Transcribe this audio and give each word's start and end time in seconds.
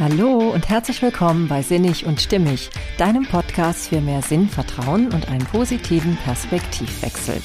Hallo 0.00 0.50
und 0.54 0.66
herzlich 0.70 1.02
willkommen 1.02 1.46
bei 1.46 1.60
Sinnig 1.60 2.06
und 2.06 2.22
Stimmig, 2.22 2.70
deinem 2.96 3.26
Podcast 3.26 3.88
für 3.88 4.00
mehr 4.00 4.22
Sinn, 4.22 4.48
Vertrauen 4.48 5.12
und 5.12 5.28
einen 5.28 5.44
positiven 5.44 6.16
Perspektivwechsel. 6.16 7.42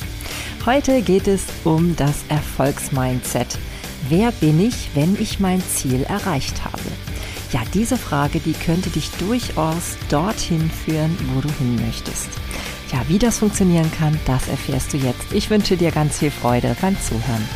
Heute 0.66 1.02
geht 1.02 1.28
es 1.28 1.44
um 1.66 1.98
das 1.98 2.24
Erfolgsmindset. 2.30 3.60
Wer 4.08 4.32
bin 4.32 4.66
ich, 4.66 4.90
wenn 4.96 5.22
ich 5.22 5.42
mein 5.42 5.60
Ziel 5.60 6.04
erreicht 6.04 6.64
habe? 6.64 6.80
Ja, 7.52 7.62
diese 7.74 7.98
Frage, 7.98 8.40
die 8.40 8.54
könnte 8.54 8.90
dich 8.90 9.12
durchaus 9.20 9.98
dorthin 10.08 10.72
führen, 10.72 11.18
wo 11.34 11.42
du 11.42 11.50
hin 11.56 11.76
möchtest. 11.86 12.30
Ja, 12.90 13.02
wie 13.10 13.20
das 13.20 13.40
funktionieren 13.40 13.92
kann, 14.00 14.18
das 14.26 14.48
erfährst 14.48 14.94
du 14.94 14.98
jetzt. 14.98 15.34
Ich 15.34 15.50
wünsche 15.50 15.76
dir 15.76 15.92
ganz 15.92 16.20
viel 16.20 16.32
Freude 16.32 16.74
beim 16.80 16.98
Zuhören. 17.02 17.50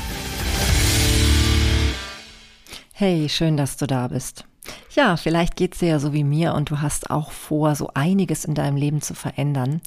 Hey, 2.91 3.29
schön, 3.29 3.55
dass 3.55 3.77
du 3.77 3.87
da 3.87 4.09
bist. 4.09 4.43
Ja, 4.91 5.17
vielleicht 5.17 5.55
geht 5.55 5.73
es 5.73 5.79
dir 5.79 5.89
ja 5.89 5.99
so 5.99 6.13
wie 6.13 6.23
mir 6.23 6.55
und 6.55 6.71
du 6.71 6.81
hast 6.81 7.11
auch 7.11 7.31
vor, 7.31 7.75
so 7.75 7.91
einiges 7.93 8.43
in 8.43 8.55
deinem 8.55 8.75
Leben 8.75 9.01
zu 9.01 9.13
verändern. 9.13 9.81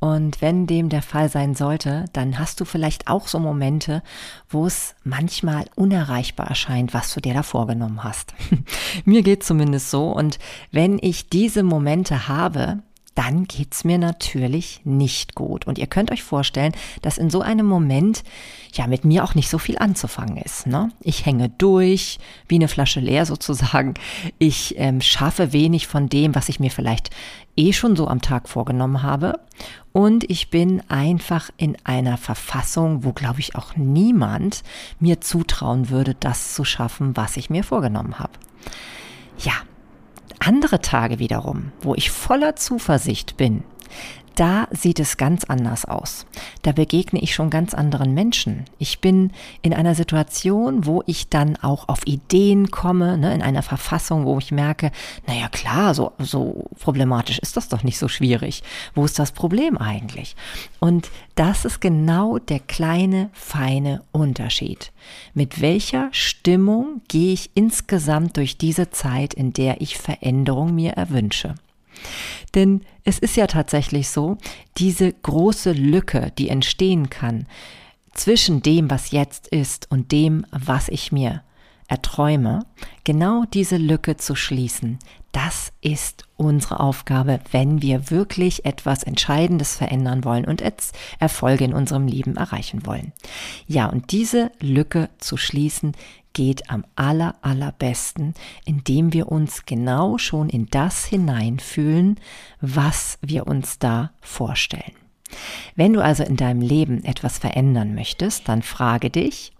Und 0.00 0.40
wenn 0.40 0.66
dem 0.66 0.88
der 0.88 1.02
Fall 1.02 1.28
sein 1.28 1.54
sollte, 1.54 2.06
dann 2.12 2.38
hast 2.38 2.60
du 2.60 2.64
vielleicht 2.64 3.06
auch 3.06 3.28
so 3.28 3.38
Momente, 3.38 4.02
wo 4.48 4.66
es 4.66 4.96
manchmal 5.04 5.66
unerreichbar 5.76 6.48
erscheint, 6.48 6.94
was 6.94 7.14
du 7.14 7.20
dir 7.20 7.34
da 7.34 7.44
vorgenommen 7.44 8.02
hast. 8.02 8.34
mir 9.04 9.22
geht 9.22 9.44
zumindest 9.44 9.90
so. 9.90 10.10
Und 10.10 10.38
wenn 10.72 10.98
ich 11.00 11.28
diese 11.28 11.62
Momente 11.62 12.26
habe, 12.26 12.82
dann 13.14 13.44
geht's 13.44 13.84
mir 13.84 13.98
natürlich 13.98 14.80
nicht 14.84 15.34
gut. 15.34 15.66
Und 15.66 15.78
ihr 15.78 15.86
könnt 15.86 16.10
euch 16.10 16.22
vorstellen, 16.22 16.72
dass 17.02 17.18
in 17.18 17.28
so 17.28 17.40
einem 17.40 17.66
Moment 17.66 18.22
ja 18.72 18.86
mit 18.86 19.04
mir 19.04 19.24
auch 19.24 19.34
nicht 19.34 19.50
so 19.50 19.58
viel 19.58 19.78
anzufangen 19.78 20.36
ist. 20.36 20.66
Ne? 20.66 20.90
Ich 21.00 21.26
hänge 21.26 21.48
durch, 21.48 22.18
wie 22.48 22.54
eine 22.54 22.68
Flasche 22.68 23.00
leer 23.00 23.26
sozusagen. 23.26 23.94
Ich 24.38 24.74
ähm, 24.78 25.00
schaffe 25.00 25.52
wenig 25.52 25.86
von 25.86 26.08
dem, 26.08 26.34
was 26.34 26.48
ich 26.48 26.60
mir 26.60 26.70
vielleicht 26.70 27.10
eh 27.56 27.72
schon 27.72 27.96
so 27.96 28.06
am 28.06 28.22
Tag 28.22 28.48
vorgenommen 28.48 29.02
habe. 29.02 29.40
Und 29.92 30.28
ich 30.30 30.50
bin 30.50 30.82
einfach 30.88 31.50
in 31.56 31.76
einer 31.84 32.16
Verfassung, 32.16 33.04
wo, 33.04 33.12
glaube 33.12 33.40
ich, 33.40 33.56
auch 33.56 33.76
niemand 33.76 34.62
mir 35.00 35.20
zutrauen 35.20 35.90
würde, 35.90 36.14
das 36.14 36.54
zu 36.54 36.64
schaffen, 36.64 37.16
was 37.16 37.36
ich 37.36 37.50
mir 37.50 37.64
vorgenommen 37.64 38.18
habe. 38.20 38.32
Ja, 39.38 39.54
andere 40.40 40.80
Tage 40.80 41.18
wiederum, 41.18 41.72
wo 41.80 41.94
ich 41.94 42.10
voller 42.10 42.56
Zuversicht 42.56 43.36
bin, 43.36 43.62
da 44.40 44.68
sieht 44.70 44.98
es 45.00 45.18
ganz 45.18 45.44
anders 45.44 45.84
aus. 45.84 46.24
Da 46.62 46.72
begegne 46.72 47.20
ich 47.20 47.34
schon 47.34 47.50
ganz 47.50 47.74
anderen 47.74 48.14
Menschen. 48.14 48.64
Ich 48.78 49.00
bin 49.00 49.32
in 49.60 49.74
einer 49.74 49.94
Situation, 49.94 50.86
wo 50.86 51.02
ich 51.04 51.28
dann 51.28 51.56
auch 51.56 51.90
auf 51.90 52.06
Ideen 52.06 52.70
komme, 52.70 53.18
ne, 53.18 53.34
in 53.34 53.42
einer 53.42 53.62
Verfassung, 53.62 54.24
wo 54.24 54.38
ich 54.38 54.50
merke, 54.50 54.92
naja 55.26 55.50
klar, 55.50 55.92
so, 55.92 56.12
so 56.18 56.64
problematisch 56.80 57.38
ist 57.38 57.58
das 57.58 57.68
doch 57.68 57.82
nicht 57.82 57.98
so 57.98 58.08
schwierig. 58.08 58.62
Wo 58.94 59.04
ist 59.04 59.18
das 59.18 59.32
Problem 59.32 59.76
eigentlich? 59.76 60.36
Und 60.78 61.10
das 61.34 61.66
ist 61.66 61.82
genau 61.82 62.38
der 62.38 62.60
kleine, 62.60 63.28
feine 63.34 64.00
Unterschied. 64.10 64.90
Mit 65.34 65.60
welcher 65.60 66.08
Stimmung 66.12 67.02
gehe 67.08 67.34
ich 67.34 67.50
insgesamt 67.52 68.38
durch 68.38 68.56
diese 68.56 68.88
Zeit, 68.88 69.34
in 69.34 69.52
der 69.52 69.82
ich 69.82 69.98
Veränderung 69.98 70.74
mir 70.74 70.92
erwünsche? 70.92 71.56
Denn 72.54 72.82
es 73.04 73.18
ist 73.18 73.36
ja 73.36 73.46
tatsächlich 73.46 74.08
so, 74.08 74.38
diese 74.78 75.12
große 75.12 75.72
Lücke, 75.72 76.32
die 76.38 76.48
entstehen 76.48 77.10
kann 77.10 77.46
zwischen 78.14 78.62
dem, 78.62 78.90
was 78.90 79.12
jetzt 79.12 79.48
ist 79.48 79.90
und 79.90 80.12
dem, 80.12 80.44
was 80.50 80.88
ich 80.88 81.12
mir 81.12 81.42
erträume, 81.88 82.64
genau 83.02 83.44
diese 83.52 83.76
Lücke 83.76 84.16
zu 84.16 84.36
schließen, 84.36 84.98
das 85.32 85.72
ist 85.80 86.24
unsere 86.36 86.80
Aufgabe, 86.80 87.40
wenn 87.52 87.82
wir 87.82 88.10
wirklich 88.10 88.64
etwas 88.64 89.02
Entscheidendes 89.02 89.76
verändern 89.76 90.24
wollen 90.24 90.44
und 90.44 90.62
Erfolge 91.18 91.64
in 91.64 91.72
unserem 91.72 92.06
Leben 92.06 92.36
erreichen 92.36 92.84
wollen. 92.84 93.12
Ja, 93.66 93.86
und 93.86 94.10
diese 94.12 94.50
Lücke 94.60 95.08
zu 95.18 95.36
schließen, 95.36 95.92
geht 96.32 96.70
am 96.70 96.84
aller, 96.96 97.36
allerbesten, 97.42 98.34
indem 98.64 99.12
wir 99.12 99.30
uns 99.30 99.66
genau 99.66 100.18
schon 100.18 100.48
in 100.48 100.66
das 100.66 101.04
hineinfühlen, 101.04 102.18
was 102.60 103.18
wir 103.20 103.46
uns 103.46 103.78
da 103.78 104.12
vorstellen. 104.20 104.94
Wenn 105.76 105.92
du 105.92 106.02
also 106.02 106.22
in 106.22 106.36
deinem 106.36 106.60
Leben 106.60 107.04
etwas 107.04 107.38
verändern 107.38 107.94
möchtest, 107.94 108.48
dann 108.48 108.62
frage 108.62 109.10
dich, 109.10 109.52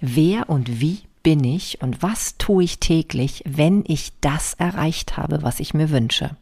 wer 0.00 0.48
und 0.48 0.80
wie 0.80 1.00
bin 1.22 1.44
ich 1.44 1.80
und 1.82 2.02
was 2.02 2.36
tue 2.38 2.64
ich 2.64 2.78
täglich, 2.80 3.42
wenn 3.46 3.84
ich 3.86 4.12
das 4.20 4.54
erreicht 4.54 5.16
habe, 5.16 5.42
was 5.42 5.60
ich 5.60 5.74
mir 5.74 5.90
wünsche. 5.90 6.36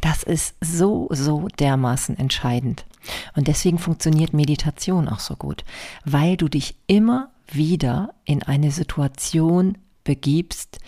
Das 0.00 0.22
ist 0.22 0.54
so, 0.60 1.08
so 1.10 1.48
dermaßen 1.58 2.18
entscheidend. 2.18 2.84
Und 3.36 3.48
deswegen 3.48 3.78
funktioniert 3.78 4.32
Meditation 4.32 5.08
auch 5.08 5.20
so 5.20 5.36
gut, 5.36 5.64
weil 6.04 6.36
du 6.36 6.48
dich 6.48 6.74
immer 6.86 7.30
wieder 7.50 8.14
in 8.24 8.42
eine 8.42 8.70
Situation 8.70 9.78
begibst, 10.04 10.78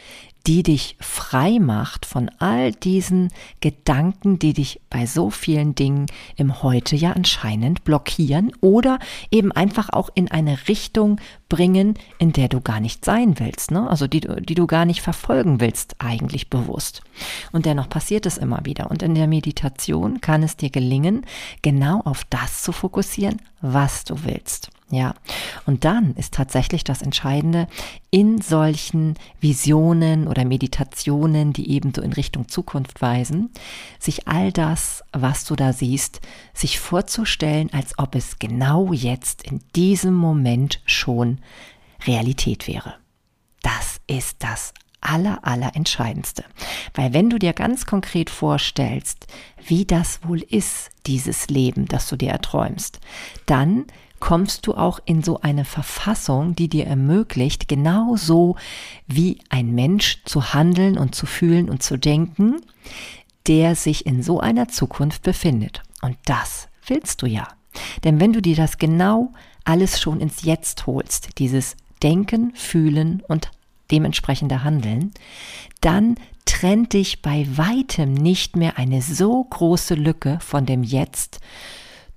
die 0.47 0.63
dich 0.63 0.97
frei 1.01 1.59
macht 1.59 2.07
von 2.07 2.31
all 2.39 2.71
diesen 2.71 3.31
Gedanken, 3.61 4.39
die 4.39 4.53
dich 4.53 4.81
bei 4.91 5.05
so 5.05 5.31
vielen 5.31 5.75
Dingen 5.75 6.07
im 6.37 6.63
Heute 6.63 6.95
ja 6.95 7.13
anscheinend 7.13 7.83
blockieren 7.83 8.53
oder 8.61 9.01
eben 9.33 9.51
einfach 9.51 9.89
auch 9.91 10.09
in 10.15 10.31
eine 10.31 10.69
Richtung 10.69 11.21
bringen, 11.49 11.95
in 12.19 12.33
der 12.33 12.49
du 12.49 12.61
gar 12.61 12.79
nicht 12.79 13.05
sein 13.05 13.41
willst, 13.41 13.73
ne? 13.73 13.91
also 13.91 14.07
die, 14.07 14.21
die 14.21 14.55
du 14.55 14.69
gar 14.69 14.85
nicht 14.85 15.01
verfolgen 15.01 15.61
willst, 15.61 15.97
eigentlich 15.99 16.49
bewusst. 16.49 17.03
Und 17.51 17.67
dennoch 17.67 17.89
passiert 17.89 18.25
es 18.25 18.39
immer 18.39 18.61
wieder. 18.65 18.91
Und 18.91 19.03
in 19.03 19.17
der 19.17 19.27
Meditation 19.27 20.21
kann 20.21 20.45
es 20.45 20.57
dir 20.57 20.71
gelingen, 20.71 21.27
genau 21.63 22.03
auf 22.03 22.25
das 22.31 22.63
zu 22.63 22.71
fokussieren, 22.71 23.43
was 23.61 24.05
du 24.05 24.23
willst. 24.23 24.71
Ja, 24.89 25.15
und 25.67 25.85
dann 25.85 26.15
ist 26.15 26.35
tatsächlich 26.35 26.85
das 26.85 27.03
Entscheidende, 27.03 27.67
in 28.13 28.41
solchen 28.41 29.15
Visionen 29.41 30.29
oder 30.29 30.45
Meditationen, 30.45 31.53
die 31.53 31.71
eben 31.73 31.93
so 31.93 32.03
in 32.03 32.13
Richtung 32.13 32.47
Zukunft 32.47 33.03
weisen, 33.03 33.51
sich 33.99 34.29
all 34.29 34.53
das, 34.53 35.03
was 35.13 35.45
du 35.45 35.57
da 35.57 35.73
siehst, 35.73 36.21
sich 36.55 36.79
vorzustellen, 36.79 37.73
als 37.73 37.99
ob 37.99 38.15
es 38.15 38.39
genau 38.39 38.93
jetzt 38.93 39.43
in 39.43 39.61
diesem 39.75 40.15
Moment 40.15 40.81
schon 40.87 41.41
Realität 42.07 42.69
wäre. 42.69 42.95
Das 43.63 44.01
ist 44.07 44.37
das 44.45 44.73
aller, 45.01 45.45
aller 45.45 45.75
Entscheidendste. 45.75 46.45
Weil 46.95 47.13
wenn 47.13 47.29
du 47.29 47.39
dir 47.39 47.53
ganz 47.53 47.87
konkret 47.87 48.31
vorstellst, 48.31 49.27
wie 49.67 49.85
das 49.85 50.21
wohl 50.25 50.43
ist, 50.43 50.91
dieses 51.07 51.49
Leben, 51.49 51.87
das 51.87 52.09
du 52.09 52.17
dir 52.17 52.31
erträumst, 52.31 53.01
dann 53.47 53.87
kommst 54.21 54.67
du 54.67 54.75
auch 54.75 55.01
in 55.05 55.23
so 55.23 55.41
eine 55.41 55.65
Verfassung, 55.65 56.55
die 56.55 56.69
dir 56.69 56.87
ermöglicht, 56.87 57.69
genauso 57.69 58.57
wie 59.07 59.39
ein 59.49 59.75
Mensch 59.75 60.23
zu 60.25 60.55
handeln 60.55 60.99
und 60.99 61.15
zu 61.15 61.27
fühlen 61.27 61.69
und 61.69 61.83
zu 61.83 61.97
denken, 61.97 62.57
der 63.47 63.75
sich 63.75 64.07
in 64.07 64.23
so 64.23 64.41
einer 64.41 64.69
Zukunft 64.69 65.23
befindet. 65.23 65.83
Und 66.03 66.17
das 66.25 66.69
willst 66.87 67.23
du 67.23 67.27
ja. 67.27 67.49
Denn 68.05 68.21
wenn 68.21 68.33
du 68.33 68.41
dir 68.41 68.57
das 68.57 68.79
genau 68.79 69.33
alles 69.65 70.01
schon 70.01 70.21
ins 70.21 70.43
Jetzt 70.43 70.87
holst, 70.87 71.39
dieses 71.39 71.77
Denken, 72.03 72.53
Fühlen 72.55 73.23
und 73.29 73.51
dementsprechende 73.91 74.65
Handeln, 74.65 75.13
dann 75.81 76.17
trennt 76.45 76.93
dich 76.93 77.23
bei 77.23 77.47
weitem 77.51 78.15
nicht 78.15 78.57
mehr 78.57 78.79
eine 78.79 79.03
so 79.03 79.45
große 79.45 79.95
Lücke 79.95 80.39
von 80.41 80.67
dem 80.67 80.83
Jetzt 80.83 81.41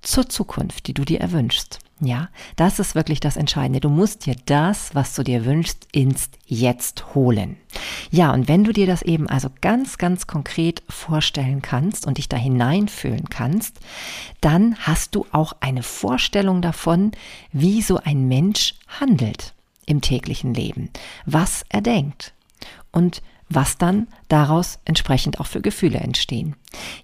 zur 0.02 0.28
Zukunft, 0.28 0.86
die 0.86 0.94
du 0.94 1.04
dir 1.04 1.20
erwünschst. 1.20 1.80
Ja, 2.02 2.30
das 2.56 2.78
ist 2.78 2.94
wirklich 2.94 3.20
das 3.20 3.36
Entscheidende. 3.36 3.80
Du 3.80 3.90
musst 3.90 4.24
dir 4.24 4.34
das, 4.46 4.94
was 4.94 5.14
du 5.14 5.22
dir 5.22 5.44
wünschst, 5.44 5.86
ins 5.92 6.30
Jetzt 6.46 7.14
holen. 7.14 7.58
Ja, 8.10 8.32
und 8.32 8.48
wenn 8.48 8.64
du 8.64 8.72
dir 8.72 8.86
das 8.86 9.02
eben 9.02 9.28
also 9.28 9.48
ganz, 9.60 9.98
ganz 9.98 10.26
konkret 10.26 10.82
vorstellen 10.88 11.60
kannst 11.60 12.06
und 12.06 12.16
dich 12.16 12.28
da 12.28 12.38
hineinfühlen 12.38 13.28
kannst, 13.28 13.80
dann 14.40 14.76
hast 14.78 15.14
du 15.14 15.26
auch 15.30 15.52
eine 15.60 15.82
Vorstellung 15.82 16.62
davon, 16.62 17.12
wie 17.52 17.82
so 17.82 17.98
ein 18.02 18.28
Mensch 18.28 18.74
handelt 18.88 19.54
im 19.84 20.00
täglichen 20.00 20.54
Leben, 20.54 20.88
was 21.26 21.64
er 21.68 21.82
denkt. 21.82 22.32
Und 22.92 23.20
was 23.50 23.76
dann 23.76 24.06
daraus 24.28 24.78
entsprechend 24.84 25.40
auch 25.40 25.46
für 25.46 25.60
Gefühle 25.60 25.98
entstehen. 25.98 26.54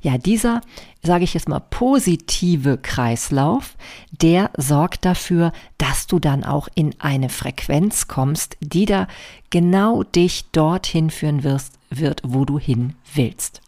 Ja, 0.00 0.16
dieser, 0.16 0.60
sage 1.02 1.25
ich 1.25 1.34
jetzt 1.34 1.48
mal, 1.48 1.60
positive 1.60 2.78
Kreislauf, 2.78 3.76
der 4.10 4.50
sorgt 4.56 5.04
dafür, 5.04 5.52
dass 5.76 6.06
du 6.06 6.20
dann 6.20 6.44
auch 6.44 6.69
in 6.75 6.94
eine 7.00 7.28
Frequenz 7.28 8.06
kommst, 8.06 8.56
die 8.60 8.87
da 8.87 9.08
genau 9.50 10.04
dich 10.04 10.44
dorthin 10.52 11.10
führen 11.10 11.43
wirst, 11.43 11.75
wird, 11.90 12.22
wo 12.25 12.44
du 12.44 12.58
hin 12.58 12.94
willst. 13.12 13.60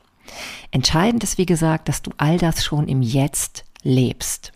Entscheidend 0.70 1.24
ist, 1.24 1.36
wie 1.36 1.46
gesagt, 1.46 1.88
dass 1.88 2.02
du 2.02 2.12
all 2.16 2.38
das 2.38 2.64
schon 2.64 2.86
im 2.86 3.02
Jetzt 3.02 3.64
lebst. 3.82 4.52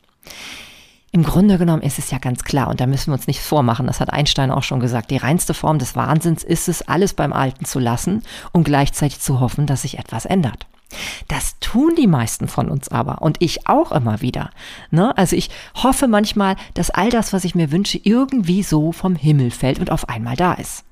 Im 1.14 1.24
Grunde 1.24 1.58
genommen 1.58 1.82
ist 1.82 1.98
es 1.98 2.10
ja 2.10 2.16
ganz 2.16 2.42
klar, 2.42 2.68
und 2.68 2.80
da 2.80 2.86
müssen 2.86 3.08
wir 3.08 3.14
uns 3.14 3.26
nichts 3.26 3.46
vormachen, 3.46 3.86
das 3.86 4.00
hat 4.00 4.10
Einstein 4.10 4.50
auch 4.50 4.62
schon 4.62 4.80
gesagt, 4.80 5.10
die 5.10 5.18
reinste 5.18 5.52
Form 5.52 5.78
des 5.78 5.94
Wahnsinns 5.94 6.42
ist 6.42 6.70
es, 6.70 6.88
alles 6.88 7.12
beim 7.12 7.34
Alten 7.34 7.66
zu 7.66 7.78
lassen 7.78 8.22
und 8.52 8.64
gleichzeitig 8.64 9.20
zu 9.20 9.38
hoffen, 9.38 9.66
dass 9.66 9.82
sich 9.82 9.98
etwas 9.98 10.24
ändert. 10.24 10.66
Das 11.28 11.58
tun 11.60 11.94
die 11.98 12.06
meisten 12.06 12.48
von 12.48 12.70
uns 12.70 12.88
aber 12.88 13.20
und 13.20 13.36
ich 13.40 13.66
auch 13.66 13.92
immer 13.92 14.22
wieder. 14.22 14.50
Ne? 14.90 15.16
Also 15.18 15.36
ich 15.36 15.50
hoffe 15.74 16.08
manchmal, 16.08 16.56
dass 16.72 16.88
all 16.88 17.10
das, 17.10 17.34
was 17.34 17.44
ich 17.44 17.54
mir 17.54 17.70
wünsche, 17.70 18.00
irgendwie 18.02 18.62
so 18.62 18.90
vom 18.90 19.14
Himmel 19.14 19.50
fällt 19.50 19.80
und 19.80 19.90
auf 19.90 20.08
einmal 20.08 20.36
da 20.36 20.54
ist. 20.54 20.84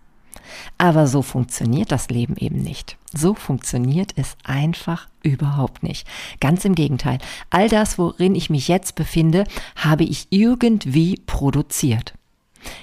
Aber 0.78 1.06
so 1.06 1.22
funktioniert 1.22 1.92
das 1.92 2.08
Leben 2.08 2.36
eben 2.36 2.58
nicht. 2.58 2.96
So 3.12 3.34
funktioniert 3.34 4.12
es 4.16 4.36
einfach 4.44 5.08
überhaupt 5.22 5.82
nicht. 5.82 6.06
Ganz 6.40 6.64
im 6.64 6.74
Gegenteil. 6.74 7.18
All 7.50 7.68
das, 7.68 7.98
worin 7.98 8.34
ich 8.34 8.50
mich 8.50 8.68
jetzt 8.68 8.94
befinde, 8.94 9.44
habe 9.76 10.04
ich 10.04 10.28
irgendwie 10.30 11.20
produziert. 11.26 12.14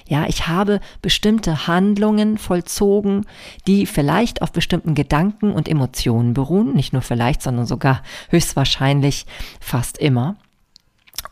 Ja, 0.06 0.26
ich 0.26 0.48
habe 0.48 0.80
bestimmte 1.02 1.66
Handlungen 1.66 2.38
vollzogen, 2.38 3.26
die 3.66 3.86
vielleicht 3.86 4.42
auf 4.42 4.52
bestimmten 4.52 4.94
Gedanken 4.94 5.52
und 5.52 5.68
Emotionen 5.68 6.34
beruhen, 6.34 6.74
nicht 6.74 6.92
nur 6.92 7.02
vielleicht, 7.02 7.42
sondern 7.42 7.66
sogar 7.66 8.02
höchstwahrscheinlich 8.30 9.26
fast 9.60 9.98
immer. 9.98 10.36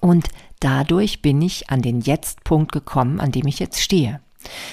Und 0.00 0.28
dadurch 0.60 1.22
bin 1.22 1.42
ich 1.42 1.70
an 1.70 1.82
den 1.82 2.00
Jetzt-Punkt 2.00 2.72
gekommen, 2.72 3.20
an 3.20 3.32
dem 3.32 3.46
ich 3.46 3.58
jetzt 3.58 3.80
stehe. 3.80 4.20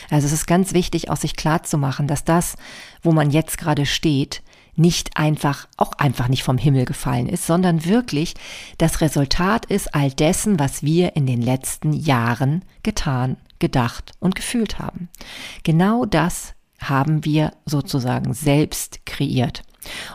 Also 0.09 0.27
es 0.27 0.33
ist 0.33 0.45
ganz 0.45 0.73
wichtig, 0.73 1.09
auch 1.09 1.17
sich 1.17 1.35
klar 1.35 1.63
zu 1.63 1.77
machen, 1.77 2.07
dass 2.07 2.23
das, 2.23 2.55
wo 3.01 3.11
man 3.11 3.31
jetzt 3.31 3.57
gerade 3.57 3.85
steht, 3.85 4.41
nicht 4.75 5.17
einfach, 5.17 5.67
auch 5.77 5.93
einfach 5.93 6.27
nicht 6.27 6.43
vom 6.43 6.57
Himmel 6.57 6.85
gefallen 6.85 7.27
ist, 7.27 7.45
sondern 7.45 7.85
wirklich 7.85 8.33
das 8.77 9.01
Resultat 9.01 9.65
ist 9.67 9.93
all 9.93 10.11
dessen, 10.11 10.59
was 10.59 10.83
wir 10.83 11.15
in 11.15 11.25
den 11.25 11.41
letzten 11.41 11.93
Jahren 11.93 12.65
getan, 12.81 13.37
gedacht 13.59 14.11
und 14.19 14.35
gefühlt 14.35 14.79
haben. 14.79 15.09
Genau 15.63 16.05
das 16.05 16.53
haben 16.79 17.23
wir 17.23 17.53
sozusagen 17.65 18.33
selbst 18.33 19.05
kreiert. 19.05 19.63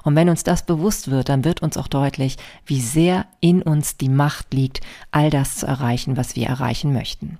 Und 0.02 0.16
wenn 0.16 0.28
uns 0.28 0.44
das 0.44 0.64
bewusst 0.64 1.10
wird, 1.10 1.28
dann 1.28 1.44
wird 1.44 1.62
uns 1.62 1.76
auch 1.76 1.88
deutlich, 1.88 2.36
wie 2.66 2.80
sehr 2.80 3.26
in 3.40 3.62
uns 3.62 3.96
die 3.96 4.08
Macht 4.08 4.54
liegt, 4.54 4.80
all 5.10 5.30
das 5.30 5.56
zu 5.56 5.66
erreichen, 5.66 6.16
was 6.16 6.36
wir 6.36 6.46
erreichen 6.46 6.92
möchten. 6.92 7.38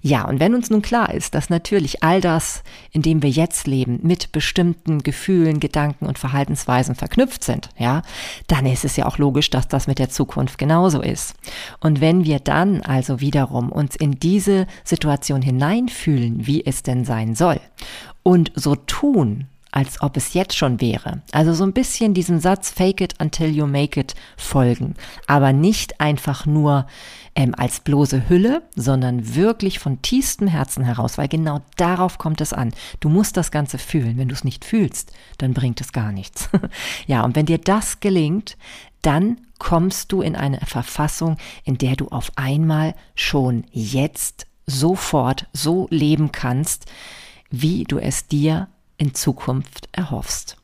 Ja, 0.00 0.26
und 0.26 0.40
wenn 0.40 0.54
uns 0.54 0.70
nun 0.70 0.82
klar 0.82 1.12
ist, 1.12 1.34
dass 1.34 1.50
natürlich 1.50 2.02
all 2.02 2.20
das, 2.20 2.62
in 2.92 3.02
dem 3.02 3.22
wir 3.22 3.30
jetzt 3.30 3.66
leben, 3.66 4.00
mit 4.02 4.32
bestimmten 4.32 5.02
Gefühlen, 5.02 5.60
Gedanken 5.60 6.06
und 6.06 6.18
Verhaltensweisen 6.18 6.94
verknüpft 6.94 7.42
sind, 7.42 7.70
ja, 7.78 8.02
dann 8.46 8.66
ist 8.66 8.84
es 8.84 8.96
ja 8.96 9.06
auch 9.06 9.18
logisch, 9.18 9.50
dass 9.50 9.68
das 9.68 9.86
mit 9.86 9.98
der 9.98 10.10
Zukunft 10.10 10.58
genauso 10.58 11.00
ist. 11.00 11.34
Und 11.80 12.00
wenn 12.00 12.24
wir 12.24 12.38
dann 12.38 12.82
also 12.82 13.20
wiederum 13.20 13.70
uns 13.72 13.96
in 13.96 14.12
diese 14.12 14.66
Situation 14.84 15.42
hineinfühlen, 15.42 16.46
wie 16.46 16.64
es 16.64 16.82
denn 16.82 17.04
sein 17.04 17.34
soll, 17.34 17.60
und 18.22 18.52
so 18.54 18.74
tun, 18.74 19.46
als 19.76 20.00
ob 20.00 20.16
es 20.16 20.32
jetzt 20.32 20.56
schon 20.56 20.80
wäre. 20.80 21.20
Also 21.32 21.52
so 21.52 21.62
ein 21.62 21.74
bisschen 21.74 22.14
diesem 22.14 22.40
Satz 22.40 22.70
Fake 22.70 23.02
it 23.02 23.14
until 23.20 23.50
you 23.50 23.66
make 23.66 24.00
it 24.00 24.14
folgen. 24.38 24.94
Aber 25.26 25.52
nicht 25.52 26.00
einfach 26.00 26.46
nur 26.46 26.86
ähm, 27.34 27.54
als 27.54 27.80
bloße 27.80 28.30
Hülle, 28.30 28.62
sondern 28.74 29.34
wirklich 29.34 29.78
von 29.78 30.00
tiefstem 30.00 30.48
Herzen 30.48 30.82
heraus, 30.82 31.18
weil 31.18 31.28
genau 31.28 31.60
darauf 31.76 32.16
kommt 32.16 32.40
es 32.40 32.54
an. 32.54 32.72
Du 33.00 33.10
musst 33.10 33.36
das 33.36 33.50
Ganze 33.50 33.76
fühlen. 33.76 34.16
Wenn 34.16 34.28
du 34.28 34.34
es 34.34 34.44
nicht 34.44 34.64
fühlst, 34.64 35.12
dann 35.36 35.52
bringt 35.52 35.82
es 35.82 35.92
gar 35.92 36.10
nichts. 36.10 36.48
ja, 37.06 37.22
und 37.22 37.36
wenn 37.36 37.44
dir 37.44 37.58
das 37.58 38.00
gelingt, 38.00 38.56
dann 39.02 39.42
kommst 39.58 40.10
du 40.10 40.22
in 40.22 40.36
eine 40.36 40.60
Verfassung, 40.60 41.36
in 41.64 41.76
der 41.76 41.96
du 41.96 42.08
auf 42.08 42.32
einmal 42.36 42.94
schon 43.14 43.64
jetzt 43.72 44.46
sofort 44.64 45.48
so 45.52 45.86
leben 45.90 46.32
kannst, 46.32 46.86
wie 47.50 47.84
du 47.84 47.98
es 47.98 48.26
dir 48.26 48.68
in 48.98 49.14
Zukunft 49.14 49.88
erhoffst. 49.92 50.56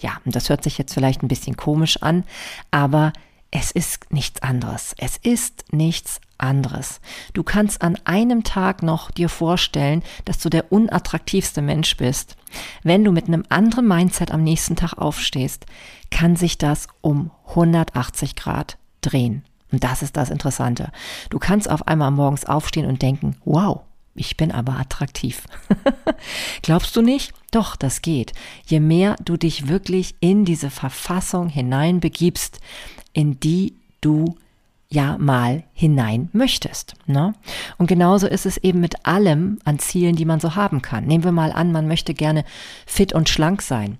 Ja, 0.00 0.20
und 0.24 0.34
das 0.34 0.48
hört 0.48 0.64
sich 0.64 0.78
jetzt 0.78 0.94
vielleicht 0.94 1.22
ein 1.22 1.28
bisschen 1.28 1.56
komisch 1.56 2.02
an, 2.02 2.24
aber 2.70 3.12
es 3.50 3.70
ist 3.70 4.12
nichts 4.12 4.42
anderes. 4.42 4.94
Es 4.98 5.18
ist 5.18 5.64
nichts 5.72 6.20
anderes. 6.38 7.00
Du 7.34 7.42
kannst 7.42 7.82
an 7.82 7.98
einem 8.04 8.44
Tag 8.44 8.82
noch 8.82 9.10
dir 9.10 9.28
vorstellen, 9.28 10.02
dass 10.24 10.38
du 10.38 10.48
der 10.48 10.72
unattraktivste 10.72 11.62
Mensch 11.62 11.96
bist. 11.96 12.36
Wenn 12.82 13.04
du 13.04 13.12
mit 13.12 13.28
einem 13.28 13.44
anderen 13.50 13.86
Mindset 13.86 14.32
am 14.32 14.42
nächsten 14.42 14.74
Tag 14.74 14.94
aufstehst, 14.94 15.66
kann 16.10 16.34
sich 16.34 16.58
das 16.58 16.88
um 17.02 17.30
180 17.48 18.36
Grad 18.36 18.78
drehen. 19.02 19.44
Und 19.70 19.84
das 19.84 20.02
ist 20.02 20.16
das 20.16 20.30
Interessante. 20.30 20.90
Du 21.30 21.38
kannst 21.38 21.70
auf 21.70 21.86
einmal 21.86 22.10
morgens 22.10 22.44
aufstehen 22.44 22.86
und 22.86 23.02
denken, 23.02 23.36
wow, 23.44 23.82
ich 24.14 24.36
bin 24.36 24.52
aber 24.52 24.78
attraktiv. 24.78 25.42
Glaubst 26.62 26.94
du 26.96 27.02
nicht? 27.02 27.32
Doch, 27.50 27.76
das 27.76 28.02
geht. 28.02 28.32
Je 28.66 28.80
mehr 28.80 29.16
du 29.24 29.36
dich 29.36 29.68
wirklich 29.68 30.14
in 30.20 30.44
diese 30.44 30.70
Verfassung 30.70 31.48
hineinbegibst, 31.48 32.60
in 33.12 33.40
die 33.40 33.74
du 34.00 34.36
ja 34.90 35.16
mal 35.18 35.64
hinein 35.72 36.28
möchtest. 36.32 36.94
Ne? 37.06 37.34
Und 37.78 37.86
genauso 37.86 38.26
ist 38.26 38.44
es 38.44 38.58
eben 38.58 38.80
mit 38.80 39.06
allem 39.06 39.58
an 39.64 39.78
Zielen, 39.78 40.16
die 40.16 40.26
man 40.26 40.40
so 40.40 40.54
haben 40.54 40.82
kann. 40.82 41.06
Nehmen 41.06 41.24
wir 41.24 41.32
mal 41.32 41.52
an, 41.52 41.72
man 41.72 41.88
möchte 41.88 42.12
gerne 42.12 42.44
fit 42.86 43.14
und 43.14 43.30
schlank 43.30 43.62
sein. 43.62 43.96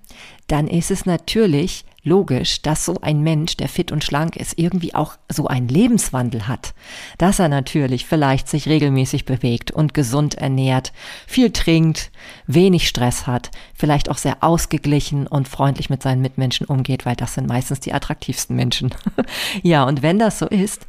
Dann 0.49 0.69
ist 0.69 0.91
es 0.91 1.07
natürlich 1.07 1.87
logisch, 2.05 2.63
dass 2.63 2.85
so 2.85 2.99
ein 3.01 3.23
Mensch, 3.23 3.57
der 3.57 3.69
fit 3.69 3.93
und 3.93 4.03
schlank 4.03 4.37
ist, 4.37 4.59
irgendwie 4.59 4.95
auch 4.95 5.17
so 5.31 5.47
einen 5.47 5.69
Lebenswandel 5.69 6.49
hat. 6.49 6.75
Dass 7.19 7.39
er 7.39 7.49
natürlich 7.49 8.07
vielleicht 8.07 8.49
sich 8.49 8.69
regelmäßig 8.69 9.25
bewegt 9.25 9.71
und 9.71 9.95
gesund 9.95 10.35
ernährt, 10.35 10.93
viel 11.27 11.51
trinkt, 11.51 12.11
wenig 12.47 12.89
Stress 12.89 13.27
hat, 13.27 13.51
vielleicht 13.75 14.11
auch 14.11 14.19
sehr 14.19 14.39
ausgeglichen 14.43 15.27
und 15.27 15.49
freundlich 15.49 15.91
mit 15.91 16.03
seinen 16.03 16.23
Mitmenschen 16.23 16.67
umgeht, 16.67 17.07
weil 17.07 17.17
das 17.17 17.35
sind 17.35 17.47
meistens 17.47 17.81
die 17.81 17.93
attraktivsten 17.93 18.57
Menschen. 18.57 18.91
ja, 19.63 19.85
und 19.85 20.03
wenn 20.03 20.19
das 20.19 20.39
so 20.39 20.47
ist, 20.47 20.87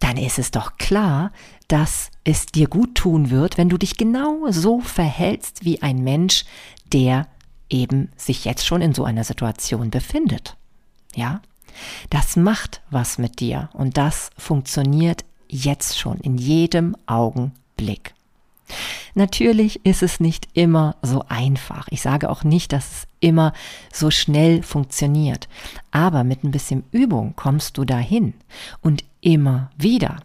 dann 0.00 0.16
ist 0.16 0.38
es 0.38 0.50
doch 0.50 0.76
klar, 0.76 1.32
dass 1.68 2.10
es 2.24 2.46
dir 2.46 2.68
gut 2.68 2.96
tun 2.96 3.30
wird, 3.30 3.56
wenn 3.56 3.68
du 3.68 3.78
dich 3.78 3.96
genau 3.96 4.46
so 4.50 4.80
verhältst 4.80 5.64
wie 5.64 5.82
ein 5.82 6.02
Mensch, 6.02 6.44
der 6.92 7.26
eben 7.68 8.10
sich 8.16 8.44
jetzt 8.44 8.66
schon 8.66 8.82
in 8.82 8.94
so 8.94 9.04
einer 9.04 9.24
Situation 9.24 9.90
befindet. 9.90 10.56
Ja? 11.14 11.40
Das 12.10 12.36
macht 12.36 12.80
was 12.90 13.18
mit 13.18 13.40
dir 13.40 13.68
und 13.72 13.96
das 13.96 14.30
funktioniert 14.38 15.24
jetzt 15.48 15.98
schon 15.98 16.18
in 16.18 16.38
jedem 16.38 16.96
Augenblick. 17.06 18.14
Natürlich 19.14 19.84
ist 19.86 20.02
es 20.02 20.18
nicht 20.20 20.48
immer 20.54 20.96
so 21.02 21.24
einfach. 21.28 21.86
Ich 21.90 22.02
sage 22.02 22.28
auch 22.28 22.44
nicht, 22.44 22.72
dass 22.72 22.90
es 22.90 23.08
immer 23.20 23.52
so 23.92 24.10
schnell 24.10 24.62
funktioniert. 24.62 25.48
Aber 25.90 26.24
mit 26.24 26.44
ein 26.44 26.50
bisschen 26.50 26.84
Übung 26.92 27.34
kommst 27.36 27.78
du 27.78 27.84
dahin 27.84 28.34
und 28.80 29.04
immer 29.26 29.70
wieder. 29.76 30.18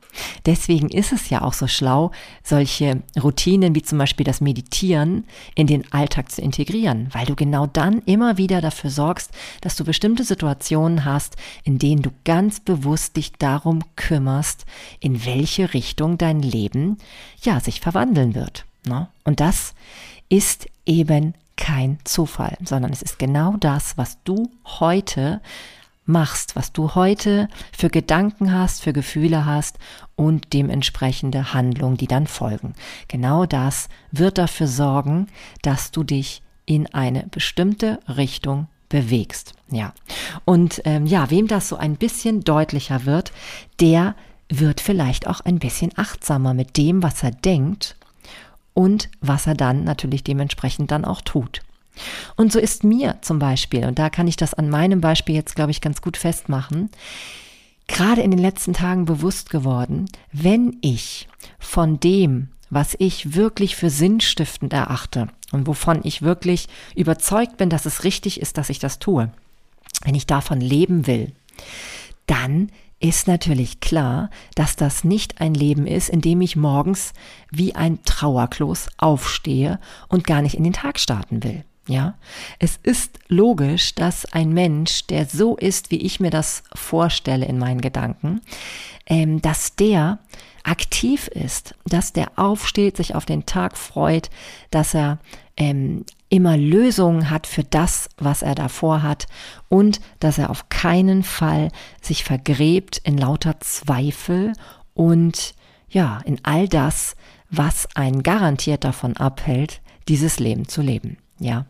Deswegen 0.45 0.89
ist 0.89 1.11
es 1.11 1.31
ja 1.31 1.41
auch 1.41 1.53
so 1.53 1.65
schlau, 1.65 2.11
solche 2.43 3.01
Routinen 3.19 3.73
wie 3.73 3.81
zum 3.81 3.97
Beispiel 3.97 4.23
das 4.25 4.41
Meditieren 4.41 5.25
in 5.55 5.65
den 5.65 5.91
Alltag 5.91 6.31
zu 6.31 6.41
integrieren, 6.41 7.09
weil 7.11 7.25
du 7.25 7.35
genau 7.35 7.65
dann 7.65 8.03
immer 8.05 8.37
wieder 8.37 8.61
dafür 8.61 8.91
sorgst, 8.91 9.31
dass 9.61 9.75
du 9.75 9.85
bestimmte 9.85 10.23
Situationen 10.23 11.03
hast, 11.03 11.35
in 11.63 11.79
denen 11.79 12.03
du 12.03 12.11
ganz 12.25 12.59
bewusst 12.59 13.15
dich 13.15 13.33
darum 13.33 13.81
kümmerst, 13.95 14.65
in 14.99 15.25
welche 15.25 15.73
Richtung 15.73 16.19
dein 16.19 16.41
Leben 16.43 16.97
ja 17.41 17.59
sich 17.59 17.81
verwandeln 17.81 18.35
wird. 18.35 18.65
Ne? 18.85 19.07
Und 19.23 19.39
das 19.39 19.73
ist 20.29 20.67
eben 20.85 21.33
kein 21.61 21.99
Zufall, 22.05 22.57
sondern 22.65 22.91
es 22.91 23.03
ist 23.03 23.19
genau 23.19 23.55
das, 23.59 23.95
was 23.95 24.17
du 24.23 24.49
heute 24.65 25.41
machst, 26.05 26.55
was 26.55 26.73
du 26.73 26.95
heute 26.95 27.47
für 27.71 27.89
Gedanken 27.89 28.51
hast, 28.51 28.81
für 28.81 28.93
Gefühle 28.93 29.45
hast 29.45 29.77
und 30.15 30.53
dementsprechende 30.53 31.53
Handlungen, 31.53 31.97
die 31.97 32.07
dann 32.07 32.25
folgen. 32.25 32.73
Genau 33.07 33.45
das 33.45 33.89
wird 34.11 34.39
dafür 34.39 34.65
sorgen, 34.65 35.27
dass 35.61 35.91
du 35.91 36.03
dich 36.03 36.41
in 36.65 36.91
eine 36.95 37.27
bestimmte 37.29 37.99
Richtung 38.07 38.67
bewegst. 38.89 39.53
Ja. 39.69 39.93
Und 40.45 40.81
ähm, 40.85 41.05
ja, 41.05 41.29
wem 41.29 41.47
das 41.47 41.69
so 41.69 41.75
ein 41.75 41.95
bisschen 41.95 42.43
deutlicher 42.43 43.05
wird, 43.05 43.31
der 43.79 44.15
wird 44.49 44.81
vielleicht 44.81 45.27
auch 45.27 45.41
ein 45.41 45.59
bisschen 45.59 45.91
achtsamer 45.95 46.55
mit 46.55 46.75
dem, 46.75 47.03
was 47.03 47.21
er 47.21 47.31
denkt 47.31 47.95
und 48.73 49.09
was 49.19 49.47
er 49.47 49.55
dann 49.55 49.83
natürlich 49.83 50.23
dementsprechend 50.23 50.91
dann 50.91 51.05
auch 51.05 51.21
tut. 51.21 51.61
Und 52.35 52.51
so 52.51 52.59
ist 52.59 52.83
mir 52.83 53.17
zum 53.21 53.39
Beispiel, 53.39 53.85
und 53.85 53.99
da 53.99 54.09
kann 54.09 54.27
ich 54.27 54.37
das 54.37 54.53
an 54.53 54.69
meinem 54.69 55.01
Beispiel 55.01 55.35
jetzt, 55.35 55.55
glaube 55.55 55.71
ich, 55.71 55.81
ganz 55.81 56.01
gut 56.01 56.17
festmachen, 56.17 56.89
gerade 57.87 58.21
in 58.21 58.31
den 58.31 58.39
letzten 58.39 58.73
Tagen 58.73 59.05
bewusst 59.05 59.49
geworden, 59.49 60.05
wenn 60.31 60.77
ich 60.81 61.27
von 61.59 61.99
dem, 61.99 62.49
was 62.69 62.95
ich 62.99 63.35
wirklich 63.35 63.75
für 63.75 63.89
sinnstiftend 63.89 64.71
erachte 64.71 65.27
und 65.51 65.67
wovon 65.67 65.99
ich 66.03 66.21
wirklich 66.21 66.69
überzeugt 66.95 67.57
bin, 67.57 67.69
dass 67.69 67.85
es 67.85 68.05
richtig 68.05 68.39
ist, 68.39 68.57
dass 68.57 68.69
ich 68.69 68.79
das 68.79 68.99
tue, 68.99 69.29
wenn 70.05 70.15
ich 70.15 70.25
davon 70.25 70.61
leben 70.61 71.05
will, 71.05 71.33
dann 72.31 72.71
ist 73.01 73.27
natürlich 73.27 73.81
klar, 73.81 74.29
dass 74.55 74.77
das 74.77 75.03
nicht 75.03 75.41
ein 75.41 75.53
Leben 75.53 75.85
ist, 75.85 76.07
in 76.07 76.21
dem 76.21 76.39
ich 76.39 76.55
morgens 76.55 77.13
wie 77.51 77.75
ein 77.75 78.01
Trauerklos 78.03 78.87
aufstehe 78.97 79.79
und 80.07 80.25
gar 80.25 80.41
nicht 80.41 80.55
in 80.55 80.63
den 80.63 80.71
Tag 80.71 80.97
starten 80.97 81.43
will. 81.43 81.65
Ja, 81.87 82.13
es 82.59 82.79
ist 82.83 83.19
logisch, 83.27 83.95
dass 83.95 84.31
ein 84.31 84.53
Mensch, 84.53 85.07
der 85.07 85.25
so 85.25 85.57
ist, 85.57 85.91
wie 85.91 85.97
ich 85.97 86.19
mir 86.21 86.29
das 86.29 86.63
vorstelle 86.73 87.45
in 87.45 87.57
meinen 87.57 87.81
Gedanken, 87.81 88.41
ähm, 89.07 89.41
dass 89.41 89.75
der 89.75 90.19
aktiv 90.63 91.27
ist, 91.27 91.75
dass 91.85 92.13
der 92.13 92.31
aufsteht, 92.37 92.97
sich 92.97 93.13
auf 93.15 93.25
den 93.25 93.45
Tag 93.45 93.77
freut, 93.77 94.29
dass 94.69 94.93
er 94.93 95.17
ähm, 95.57 96.05
immer 96.31 96.57
Lösungen 96.57 97.29
hat 97.29 97.45
für 97.45 97.63
das, 97.63 98.09
was 98.17 98.41
er 98.41 98.55
davor 98.55 99.03
hat 99.03 99.27
und 99.67 99.99
dass 100.19 100.37
er 100.37 100.49
auf 100.49 100.69
keinen 100.69 101.23
Fall 101.23 101.67
sich 102.01 102.23
vergräbt 102.23 102.99
in 103.03 103.17
lauter 103.17 103.59
Zweifel 103.59 104.53
und 104.93 105.53
ja, 105.89 106.21
in 106.23 106.39
all 106.43 106.69
das, 106.69 107.17
was 107.49 107.87
einen 107.95 108.23
garantiert 108.23 108.85
davon 108.85 109.17
abhält, 109.17 109.81
dieses 110.07 110.39
Leben 110.39 110.69
zu 110.69 110.81
leben. 110.81 111.17
Ja. 111.37 111.65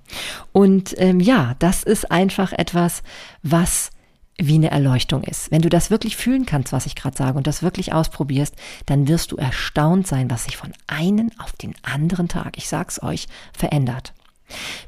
Und 0.52 0.94
ähm, 1.00 1.20
ja, 1.20 1.56
das 1.58 1.82
ist 1.82 2.12
einfach 2.12 2.52
etwas, 2.52 3.02
was 3.42 3.90
wie 4.38 4.56
eine 4.56 4.70
Erleuchtung 4.70 5.24
ist. 5.24 5.50
Wenn 5.50 5.62
du 5.62 5.70
das 5.70 5.90
wirklich 5.90 6.18
fühlen 6.18 6.46
kannst, 6.46 6.72
was 6.72 6.86
ich 6.86 6.96
gerade 6.96 7.18
sage, 7.18 7.38
und 7.38 7.48
das 7.48 7.64
wirklich 7.64 7.94
ausprobierst, 7.94 8.56
dann 8.86 9.08
wirst 9.08 9.32
du 9.32 9.38
erstaunt 9.38 10.06
sein, 10.08 10.30
was 10.30 10.46
sich 10.46 10.58
von 10.58 10.74
einem 10.88 11.32
auf 11.40 11.54
den 11.54 11.74
anderen 11.82 12.28
Tag, 12.28 12.58
ich 12.58 12.68
sag's 12.68 13.02
euch, 13.02 13.28
verändert. 13.54 14.14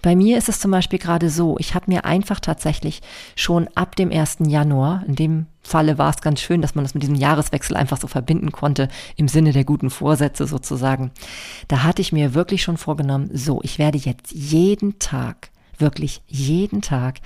Bei 0.02 0.16
mir 0.16 0.38
ist 0.38 0.50
es 0.50 0.60
zum 0.60 0.72
Beispiel 0.72 1.00
gerade 1.00 1.30
so, 1.30 1.58
ich 1.60 1.76
habe 1.76 1.86
mir 1.88 2.06
einfach 2.06 2.40
tatsächlich 2.40 3.02
schon 3.36 3.68
ab 3.76 3.96
dem 3.96 4.12
1. 4.12 4.38
Januar, 4.48 5.04
in 5.08 5.16
dem 5.16 5.46
Falle 5.62 5.98
war 5.98 6.10
es 6.10 6.22
ganz 6.22 6.42
schön, 6.42 6.62
dass 6.62 6.76
man 6.76 6.84
das 6.84 6.94
mit 6.94 7.04
diesem 7.04 7.16
Jahreswechsel 7.16 7.78
einfach 7.78 7.98
so 7.98 8.08
verbinden 8.08 8.52
konnte, 8.52 8.90
im 9.16 9.28
Sinne 9.28 9.54
der 9.54 9.64
guten 9.64 9.90
Vorsätze 9.90 10.46
sozusagen. 10.46 11.12
Da 11.68 11.84
hatte 11.84 12.02
ich 12.02 12.12
mir 12.12 12.34
wirklich 12.34 12.64
schon 12.64 12.78
vorgenommen, 12.78 13.30
so, 13.34 13.62
ich 13.64 13.80
werde 13.80 13.98
jetzt 13.98 14.32
jeden 14.32 15.00
Tag, 15.00 15.50
wirklich 15.78 16.22
jeden 16.28 16.82
Tag 16.82 17.20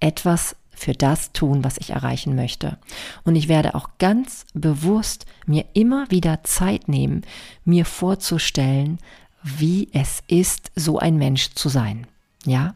etwas 0.00 0.56
für 0.74 0.92
das 0.92 1.32
tun, 1.32 1.64
was 1.64 1.78
ich 1.78 1.90
erreichen 1.90 2.34
möchte. 2.34 2.78
Und 3.24 3.36
ich 3.36 3.48
werde 3.48 3.74
auch 3.74 3.90
ganz 3.98 4.44
bewusst 4.54 5.26
mir 5.46 5.64
immer 5.72 6.10
wieder 6.10 6.42
Zeit 6.42 6.88
nehmen, 6.88 7.22
mir 7.64 7.84
vorzustellen, 7.84 8.98
wie 9.44 9.88
es 9.92 10.22
ist, 10.26 10.72
so 10.74 10.98
ein 10.98 11.16
Mensch 11.16 11.50
zu 11.54 11.68
sein. 11.68 12.06
Ja, 12.46 12.74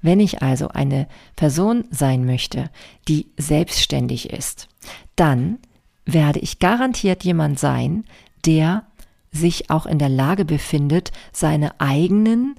wenn 0.00 0.20
ich 0.20 0.42
also 0.42 0.68
eine 0.68 1.06
Person 1.36 1.84
sein 1.90 2.24
möchte, 2.24 2.70
die 3.08 3.26
selbstständig 3.36 4.30
ist, 4.30 4.68
dann 5.16 5.58
werde 6.06 6.38
ich 6.38 6.58
garantiert 6.58 7.24
jemand 7.24 7.58
sein, 7.58 8.04
der 8.46 8.84
sich 9.30 9.70
auch 9.70 9.86
in 9.86 9.98
der 9.98 10.08
Lage 10.08 10.44
befindet, 10.44 11.12
seine 11.32 11.78
eigenen 11.80 12.56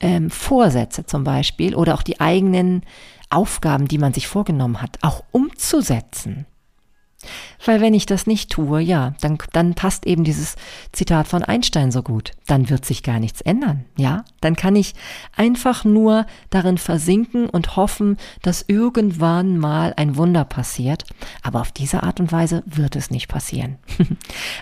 ähm, 0.00 0.30
Vorsätze 0.30 1.06
zum 1.06 1.24
Beispiel 1.24 1.74
oder 1.74 1.94
auch 1.94 2.02
die 2.02 2.20
eigenen 2.20 2.82
Aufgaben, 3.28 3.88
die 3.88 3.98
man 3.98 4.14
sich 4.14 4.28
vorgenommen 4.28 4.80
hat, 4.80 4.98
auch 5.02 5.24
umzusetzen. 5.32 6.46
Weil 7.64 7.80
wenn 7.80 7.94
ich 7.94 8.06
das 8.06 8.26
nicht 8.26 8.50
tue, 8.50 8.80
ja, 8.80 9.14
dann, 9.20 9.38
dann 9.52 9.74
passt 9.74 10.06
eben 10.06 10.24
dieses 10.24 10.56
Zitat 10.92 11.28
von 11.28 11.42
Einstein 11.42 11.90
so 11.90 12.02
gut. 12.02 12.32
Dann 12.46 12.70
wird 12.70 12.84
sich 12.84 13.02
gar 13.02 13.20
nichts 13.20 13.40
ändern, 13.40 13.84
ja? 13.96 14.24
Dann 14.40 14.56
kann 14.56 14.76
ich 14.76 14.94
einfach 15.36 15.84
nur 15.84 16.26
darin 16.50 16.78
versinken 16.78 17.48
und 17.48 17.76
hoffen, 17.76 18.16
dass 18.42 18.64
irgendwann 18.68 19.58
mal 19.58 19.94
ein 19.96 20.16
Wunder 20.16 20.44
passiert. 20.44 21.04
Aber 21.42 21.60
auf 21.60 21.72
diese 21.72 22.02
Art 22.02 22.20
und 22.20 22.32
Weise 22.32 22.62
wird 22.66 22.96
es 22.96 23.10
nicht 23.10 23.28
passieren. 23.28 23.76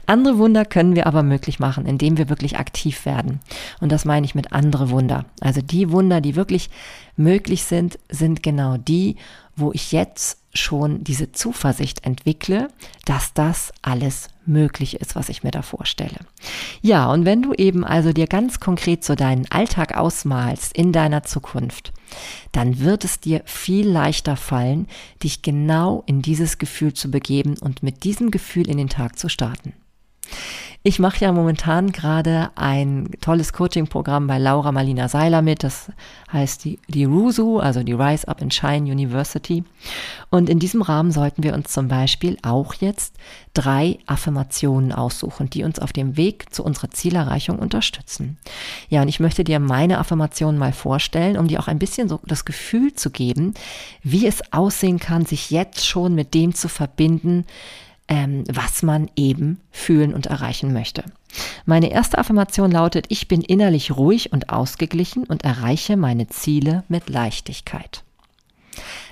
andere 0.06 0.38
Wunder 0.38 0.64
können 0.64 0.94
wir 0.94 1.06
aber 1.06 1.22
möglich 1.22 1.58
machen, 1.58 1.86
indem 1.86 2.18
wir 2.18 2.28
wirklich 2.28 2.58
aktiv 2.58 3.04
werden. 3.06 3.40
Und 3.80 3.92
das 3.92 4.04
meine 4.04 4.26
ich 4.26 4.34
mit 4.34 4.52
andere 4.52 4.90
Wunder. 4.90 5.26
Also 5.40 5.60
die 5.60 5.90
Wunder, 5.90 6.20
die 6.20 6.36
wirklich 6.36 6.70
möglich 7.16 7.64
sind, 7.64 7.98
sind 8.10 8.42
genau 8.42 8.76
die, 8.76 9.16
wo 9.56 9.72
ich 9.72 9.92
jetzt 9.92 10.38
schon 10.54 11.04
diese 11.04 11.32
Zuversicht 11.32 12.04
entwickle, 12.04 12.68
dass 13.04 13.34
das 13.34 13.72
alles 13.82 14.28
möglich 14.46 15.00
ist, 15.00 15.16
was 15.16 15.28
ich 15.28 15.42
mir 15.42 15.50
da 15.50 15.62
vorstelle. 15.62 16.18
Ja, 16.80 17.10
und 17.10 17.24
wenn 17.24 17.42
du 17.42 17.54
eben 17.54 17.84
also 17.84 18.12
dir 18.12 18.26
ganz 18.26 18.60
konkret 18.60 19.04
so 19.04 19.14
deinen 19.14 19.50
Alltag 19.50 19.96
ausmalst 19.96 20.76
in 20.76 20.92
deiner 20.92 21.22
Zukunft, 21.22 21.92
dann 22.52 22.80
wird 22.80 23.04
es 23.04 23.20
dir 23.20 23.42
viel 23.44 23.88
leichter 23.88 24.36
fallen, 24.36 24.86
dich 25.22 25.42
genau 25.42 26.04
in 26.06 26.22
dieses 26.22 26.58
Gefühl 26.58 26.92
zu 26.92 27.10
begeben 27.10 27.56
und 27.60 27.82
mit 27.82 28.04
diesem 28.04 28.30
Gefühl 28.30 28.68
in 28.68 28.78
den 28.78 28.88
Tag 28.88 29.18
zu 29.18 29.28
starten. 29.28 29.72
Ich 30.86 30.98
mache 30.98 31.24
ja 31.24 31.32
momentan 31.32 31.92
gerade 31.92 32.50
ein 32.56 33.08
tolles 33.22 33.54
Coaching-Programm 33.54 34.26
bei 34.26 34.38
Laura 34.38 34.70
Malina 34.70 35.08
Seiler 35.08 35.40
mit. 35.40 35.64
Das 35.64 35.90
heißt 36.30 36.62
die, 36.66 36.78
die 36.88 37.06
RUSU, 37.06 37.58
also 37.58 37.82
die 37.82 37.94
Rise 37.94 38.28
Up 38.28 38.42
and 38.42 38.52
Shine 38.52 38.92
University. 38.92 39.64
Und 40.28 40.50
in 40.50 40.58
diesem 40.58 40.82
Rahmen 40.82 41.10
sollten 41.10 41.42
wir 41.42 41.54
uns 41.54 41.72
zum 41.72 41.88
Beispiel 41.88 42.36
auch 42.42 42.74
jetzt 42.74 43.16
drei 43.54 43.98
Affirmationen 44.04 44.92
aussuchen, 44.92 45.48
die 45.48 45.64
uns 45.64 45.78
auf 45.78 45.94
dem 45.94 46.18
Weg 46.18 46.52
zu 46.54 46.62
unserer 46.62 46.90
Zielerreichung 46.90 47.58
unterstützen. 47.58 48.36
Ja, 48.90 49.00
und 49.00 49.08
ich 49.08 49.20
möchte 49.20 49.42
dir 49.42 49.60
meine 49.60 49.96
Affirmationen 49.96 50.58
mal 50.58 50.74
vorstellen, 50.74 51.38
um 51.38 51.48
dir 51.48 51.60
auch 51.60 51.68
ein 51.68 51.78
bisschen 51.78 52.10
so 52.10 52.20
das 52.26 52.44
Gefühl 52.44 52.92
zu 52.92 53.08
geben, 53.08 53.54
wie 54.02 54.26
es 54.26 54.52
aussehen 54.52 54.98
kann, 54.98 55.24
sich 55.24 55.50
jetzt 55.50 55.86
schon 55.86 56.14
mit 56.14 56.34
dem 56.34 56.54
zu 56.54 56.68
verbinden, 56.68 57.46
ähm, 58.08 58.44
was 58.52 58.82
man 58.82 59.10
eben 59.16 59.60
fühlen 59.70 60.14
und 60.14 60.26
erreichen 60.26 60.72
möchte. 60.72 61.04
Meine 61.64 61.90
erste 61.90 62.18
Affirmation 62.18 62.70
lautet, 62.70 63.06
ich 63.08 63.28
bin 63.28 63.40
innerlich 63.40 63.96
ruhig 63.96 64.32
und 64.32 64.50
ausgeglichen 64.50 65.24
und 65.24 65.44
erreiche 65.44 65.96
meine 65.96 66.28
Ziele 66.28 66.84
mit 66.88 67.08
Leichtigkeit. 67.08 68.04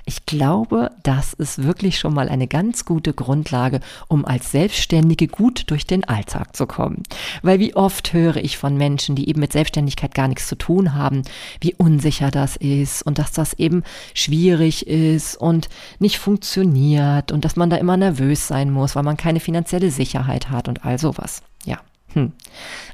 Ich 0.04 0.26
glaube, 0.26 0.90
das 1.02 1.32
ist 1.32 1.62
wirklich 1.62 1.98
schon 1.98 2.14
mal 2.14 2.28
eine 2.28 2.48
ganz 2.48 2.84
gute 2.84 3.12
Grundlage, 3.12 3.80
um 4.08 4.24
als 4.24 4.50
Selbstständige 4.50 5.28
gut 5.28 5.64
durch 5.70 5.86
den 5.86 6.04
Alltag 6.04 6.56
zu 6.56 6.66
kommen. 6.66 7.04
Weil 7.42 7.60
wie 7.60 7.74
oft 7.74 8.12
höre 8.12 8.36
ich 8.36 8.58
von 8.58 8.76
Menschen, 8.76 9.14
die 9.14 9.28
eben 9.28 9.40
mit 9.40 9.52
Selbstständigkeit 9.52 10.14
gar 10.14 10.28
nichts 10.28 10.48
zu 10.48 10.56
tun 10.56 10.94
haben, 10.94 11.22
wie 11.60 11.74
unsicher 11.74 12.30
das 12.30 12.56
ist 12.56 13.02
und 13.02 13.18
dass 13.18 13.32
das 13.32 13.54
eben 13.54 13.84
schwierig 14.14 14.86
ist 14.86 15.36
und 15.36 15.68
nicht 15.98 16.18
funktioniert 16.18 17.30
und 17.32 17.44
dass 17.44 17.56
man 17.56 17.70
da 17.70 17.76
immer 17.76 17.96
nervös 17.96 18.48
sein 18.48 18.70
muss, 18.70 18.96
weil 18.96 19.04
man 19.04 19.16
keine 19.16 19.40
finanzielle 19.40 19.90
Sicherheit 19.90 20.50
hat 20.50 20.68
und 20.68 20.84
all 20.84 20.98
sowas. 20.98 21.42
Ja. 21.64 21.78
Hm. 22.14 22.32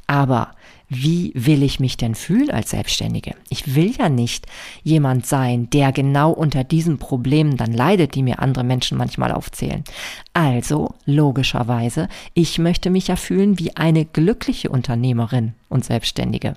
Aber 0.06 0.52
wie 0.88 1.32
will 1.34 1.62
ich 1.62 1.80
mich 1.80 1.96
denn 1.96 2.14
fühlen 2.14 2.50
als 2.50 2.70
Selbstständige? 2.70 3.34
Ich 3.50 3.74
will 3.74 3.92
ja 3.98 4.08
nicht 4.08 4.46
jemand 4.82 5.26
sein, 5.26 5.68
der 5.70 5.92
genau 5.92 6.30
unter 6.30 6.64
diesen 6.64 6.98
Problemen 6.98 7.56
dann 7.58 7.72
leidet, 7.72 8.14
die 8.14 8.22
mir 8.22 8.40
andere 8.40 8.64
Menschen 8.64 8.96
manchmal 8.96 9.32
aufzählen. 9.32 9.84
Also, 10.32 10.94
logischerweise, 11.04 12.08
ich 12.32 12.58
möchte 12.58 12.88
mich 12.88 13.08
ja 13.08 13.16
fühlen 13.16 13.58
wie 13.58 13.76
eine 13.76 14.06
glückliche 14.06 14.70
Unternehmerin 14.70 15.52
und 15.68 15.84
Selbstständige. 15.84 16.56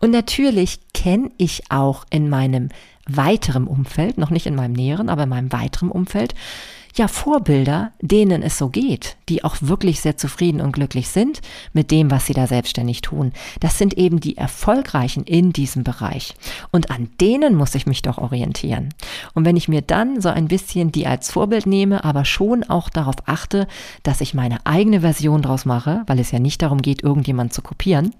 Und 0.00 0.10
natürlich 0.10 0.80
kenne 0.92 1.30
ich 1.36 1.70
auch 1.70 2.04
in 2.10 2.28
meinem 2.28 2.70
weiteren 3.06 3.66
Umfeld, 3.66 4.18
noch 4.18 4.30
nicht 4.30 4.46
in 4.46 4.54
meinem 4.54 4.72
näheren, 4.72 5.08
aber 5.08 5.24
in 5.24 5.28
meinem 5.28 5.52
weiteren 5.52 5.90
Umfeld, 5.90 6.34
ja 6.96 7.08
Vorbilder, 7.08 7.92
denen 8.00 8.42
es 8.42 8.58
so 8.58 8.68
geht, 8.68 9.16
die 9.28 9.44
auch 9.44 9.56
wirklich 9.60 10.00
sehr 10.00 10.16
zufrieden 10.16 10.60
und 10.60 10.72
glücklich 10.72 11.08
sind 11.08 11.40
mit 11.72 11.90
dem, 11.90 12.10
was 12.10 12.26
sie 12.26 12.32
da 12.32 12.46
selbstständig 12.46 13.00
tun. 13.00 13.32
Das 13.60 13.78
sind 13.78 13.96
eben 13.96 14.20
die 14.20 14.36
Erfolgreichen 14.36 15.24
in 15.24 15.52
diesem 15.52 15.84
Bereich. 15.84 16.34
Und 16.70 16.90
an 16.90 17.10
denen 17.20 17.54
muss 17.54 17.74
ich 17.74 17.86
mich 17.86 18.02
doch 18.02 18.18
orientieren. 18.18 18.90
Und 19.34 19.44
wenn 19.44 19.56
ich 19.56 19.68
mir 19.68 19.82
dann 19.82 20.20
so 20.20 20.28
ein 20.28 20.48
bisschen 20.48 20.92
die 20.92 21.06
als 21.06 21.30
Vorbild 21.30 21.66
nehme, 21.66 22.04
aber 22.04 22.24
schon 22.24 22.64
auch 22.64 22.88
darauf 22.88 23.16
achte, 23.26 23.66
dass 24.02 24.20
ich 24.20 24.34
meine 24.34 24.64
eigene 24.66 25.00
Version 25.00 25.42
draus 25.42 25.64
mache, 25.64 26.02
weil 26.06 26.18
es 26.18 26.30
ja 26.30 26.38
nicht 26.38 26.62
darum 26.62 26.82
geht, 26.82 27.02
irgendjemand 27.02 27.52
zu 27.52 27.62
kopieren, 27.62 28.14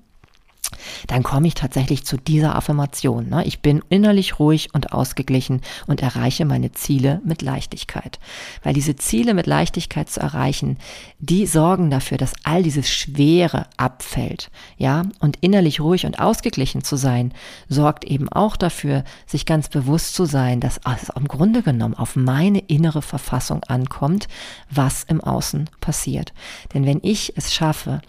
dann 1.07 1.23
komme 1.23 1.47
ich 1.47 1.55
tatsächlich 1.55 2.05
zu 2.05 2.17
dieser 2.17 2.55
Affirmation. 2.55 3.29
Ne? 3.29 3.45
Ich 3.47 3.61
bin 3.61 3.83
innerlich 3.89 4.39
ruhig 4.39 4.75
und 4.75 4.93
ausgeglichen 4.93 5.61
und 5.87 6.03
erreiche 6.03 6.45
meine 6.45 6.73
Ziele 6.73 7.21
mit 7.25 7.43
Leichtigkeit. 7.43 8.19
Weil 8.63 8.75
diese 8.75 8.97
Ziele 8.97 9.35
mit 9.35 9.47
Leichtigkeit 9.47 10.09
zu 10.09 10.21
erreichen, 10.21 10.79
die 11.19 11.47
sorgen 11.47 11.91
dafür, 11.91 12.19
dass 12.19 12.35
all 12.45 12.63
dieses 12.63 12.91
Schwere 12.91 13.67
abfällt. 13.77 14.51
Ja, 14.77 15.03
und 15.21 15.39
innerlich 15.41 15.81
ruhig 15.81 16.07
und 16.07 16.19
ausgeglichen 16.19 16.85
zu 16.85 16.97
sein, 16.97 17.33
sorgt 17.69 18.05
eben 18.05 18.29
auch 18.29 18.57
dafür, 18.57 19.05
sich 19.27 19.47
ganz 19.47 19.69
bewusst 19.69 20.15
zu 20.15 20.25
sein, 20.25 20.61
dass 20.61 20.81
es 21.01 21.09
im 21.11 21.29
Grunde 21.29 21.63
genommen 21.63 21.95
auf 21.95 22.17
meine 22.17 22.61
innere 22.61 23.03
Verfassung 23.03 23.63
ankommt, 23.65 24.29
was 24.71 25.05
im 25.05 25.21
Außen 25.21 25.69
passiert. 25.81 26.33
Denn 26.75 26.87
wenn 26.87 27.01
ich 27.03 27.35
es 27.37 27.53
schaffe, 27.53 28.01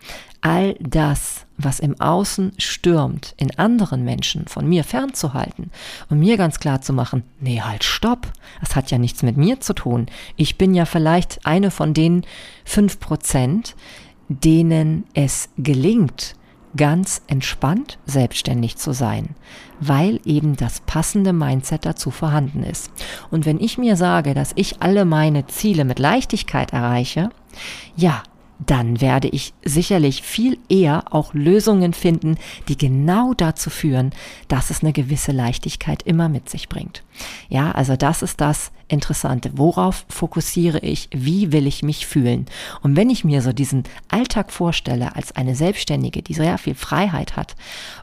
all 0.42 0.76
das, 0.80 1.46
was 1.64 1.80
im 1.80 2.00
Außen 2.00 2.54
stürmt, 2.58 3.34
in 3.38 3.58
anderen 3.58 4.04
Menschen 4.04 4.48
von 4.48 4.68
mir 4.68 4.84
fernzuhalten 4.84 5.72
und 6.10 6.20
mir 6.20 6.38
ganz 6.38 6.60
klar 6.60 6.82
zu 6.82 6.94
machen, 6.94 7.24
nee, 7.40 7.62
halt, 7.62 7.84
stopp, 7.84 8.28
das 8.60 8.76
hat 8.76 8.92
ja 8.92 8.98
nichts 8.98 9.24
mit 9.24 9.38
mir 9.38 9.60
zu 9.60 9.74
tun. 9.74 10.08
Ich 10.36 10.58
bin 10.58 10.74
ja 10.74 10.86
vielleicht 10.86 11.46
eine 11.46 11.72
von 11.72 11.94
den 11.94 12.26
fünf 12.66 13.00
Prozent, 13.00 13.76
denen 14.30 15.06
es 15.14 15.50
gelingt, 15.58 16.36
ganz 16.78 17.22
entspannt 17.28 18.00
selbstständig 18.06 18.78
zu 18.78 18.94
sein, 18.94 19.36
weil 19.80 20.20
eben 20.26 20.56
das 20.56 20.82
passende 20.82 21.34
Mindset 21.34 21.86
dazu 21.86 22.12
vorhanden 22.12 22.64
ist. 22.64 22.92
Und 23.30 23.46
wenn 23.46 23.60
ich 23.60 23.78
mir 23.78 23.96
sage, 23.96 24.34
dass 24.34 24.54
ich 24.56 24.82
alle 24.82 25.06
meine 25.06 25.48
Ziele 25.48 25.86
mit 25.86 26.00
Leichtigkeit 26.00 26.72
erreiche, 26.72 27.30
ja, 27.96 28.24
dann 28.66 29.02
werde 29.02 29.28
ich 29.28 29.54
sicherlich 29.64 30.22
viel 30.22 30.58
eher 30.70 31.14
auch 31.14 31.34
Lösungen 31.34 31.94
finden, 31.94 32.38
die 32.68 32.78
genau 32.78 33.34
dazu 33.34 33.70
führen, 33.70 34.12
dass 34.48 34.70
es 34.70 34.84
eine 34.84 34.94
gewisse 34.94 35.32
Leichtigkeit 35.32 36.04
immer 36.04 36.30
mit 36.30 36.50
sich 36.50 36.70
bringt. 36.70 37.04
Ja, 37.50 37.72
also 37.72 37.96
das 37.96 38.22
ist 38.22 38.40
das 38.42 38.72
Interessante. 38.88 39.52
Worauf 39.56 40.06
fokussiere 40.10 40.80
ich? 40.80 41.10
Wie 41.12 41.52
will 41.52 41.66
ich 41.66 41.82
mich 41.82 42.06
fühlen? 42.06 42.46
Und 42.82 42.96
wenn 42.96 43.10
ich 43.10 43.24
mir 43.24 43.42
so 43.42 43.54
diesen 43.54 43.84
Alltag 44.10 44.52
vorstelle 44.52 45.16
als 45.16 45.36
eine 45.36 45.56
Selbstständige, 45.56 46.22
die 46.22 46.34
sehr 46.34 46.58
viel 46.58 46.76
Freiheit 46.76 47.36
hat 47.38 47.56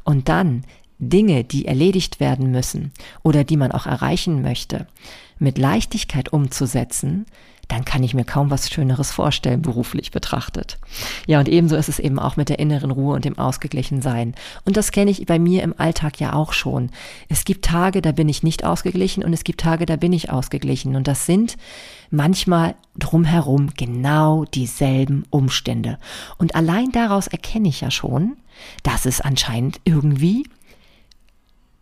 und 0.04 0.28
dann 0.28 0.64
Dinge, 0.98 1.44
die 1.44 1.66
erledigt 1.66 2.20
werden 2.20 2.50
müssen 2.50 2.92
oder 3.22 3.44
die 3.44 3.56
man 3.56 3.70
auch 3.70 3.86
erreichen 3.86 4.42
möchte, 4.42 4.86
mit 5.38 5.58
Leichtigkeit 5.58 6.32
umzusetzen, 6.32 7.26
dann 7.68 7.84
kann 7.84 8.02
ich 8.02 8.14
mir 8.14 8.24
kaum 8.24 8.50
was 8.50 8.70
Schöneres 8.70 9.12
vorstellen, 9.12 9.60
beruflich 9.60 10.10
betrachtet. 10.10 10.78
Ja, 11.26 11.38
und 11.38 11.48
ebenso 11.48 11.76
ist 11.76 11.90
es 11.90 11.98
eben 11.98 12.18
auch 12.18 12.36
mit 12.36 12.48
der 12.48 12.58
inneren 12.58 12.90
Ruhe 12.90 13.14
und 13.14 13.26
dem 13.26 13.38
Ausgeglichensein. 13.38 14.34
Und 14.64 14.76
das 14.78 14.90
kenne 14.90 15.10
ich 15.10 15.26
bei 15.26 15.38
mir 15.38 15.62
im 15.62 15.74
Alltag 15.78 16.18
ja 16.18 16.32
auch 16.32 16.54
schon. 16.54 16.90
Es 17.28 17.44
gibt 17.44 17.66
Tage, 17.66 18.00
da 18.00 18.12
bin 18.12 18.28
ich 18.28 18.42
nicht 18.42 18.64
ausgeglichen 18.64 19.22
und 19.22 19.34
es 19.34 19.44
gibt 19.44 19.60
Tage, 19.60 19.84
da 19.84 19.96
bin 19.96 20.14
ich 20.14 20.30
ausgeglichen. 20.30 20.96
Und 20.96 21.06
das 21.06 21.26
sind 21.26 21.58
manchmal 22.10 22.74
drumherum 22.98 23.70
genau 23.76 24.44
dieselben 24.46 25.24
Umstände. 25.28 25.98
Und 26.38 26.54
allein 26.54 26.90
daraus 26.92 27.26
erkenne 27.26 27.68
ich 27.68 27.82
ja 27.82 27.90
schon, 27.90 28.36
dass 28.82 29.04
es 29.04 29.20
anscheinend 29.20 29.78
irgendwie 29.84 30.44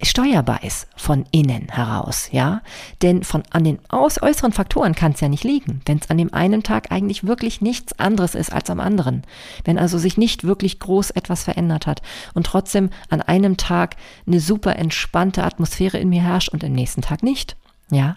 steuerbar 0.03 0.63
ist 0.63 0.89
von 0.95 1.25
innen 1.31 1.69
heraus, 1.69 2.29
ja. 2.31 2.61
Denn 3.03 3.25
von 3.25 3.43
an 3.51 3.65
den 3.65 3.79
aus, 3.89 4.21
äußeren 4.21 4.53
Faktoren 4.53 4.95
kann 4.95 5.13
es 5.13 5.21
ja 5.21 5.29
nicht 5.29 5.45
liegen, 5.45 5.81
wenn 5.87 5.99
es 5.99 6.11
an 6.11 6.19
dem 6.19 6.35
einen 6.35 6.63
Tag 6.63 6.93
eigentlich 6.93 7.27
wirklich 7.27 7.61
nichts 7.61 7.99
anderes 7.99 8.35
ist 8.35 8.53
als 8.53 8.69
am 8.69 8.81
anderen. 8.81 9.23
Wenn 9.65 9.79
also 9.79 9.99
sich 9.99 10.19
nicht 10.19 10.45
wirklich 10.45 10.79
groß 10.81 11.11
etwas 11.11 11.45
verändert 11.45 11.87
hat 11.87 12.03
und 12.35 12.47
trotzdem 12.47 12.91
an 13.09 13.23
einem 13.23 13.57
Tag 13.57 13.97
eine 14.27 14.41
super 14.41 14.77
entspannte 14.77 15.45
Atmosphäre 15.45 15.99
in 15.99 16.11
mir 16.11 16.23
herrscht 16.23 16.51
und 16.51 16.63
im 16.63 16.73
nächsten 16.73 17.03
Tag 17.03 17.23
nicht. 17.23 17.57
Ja, 17.91 18.17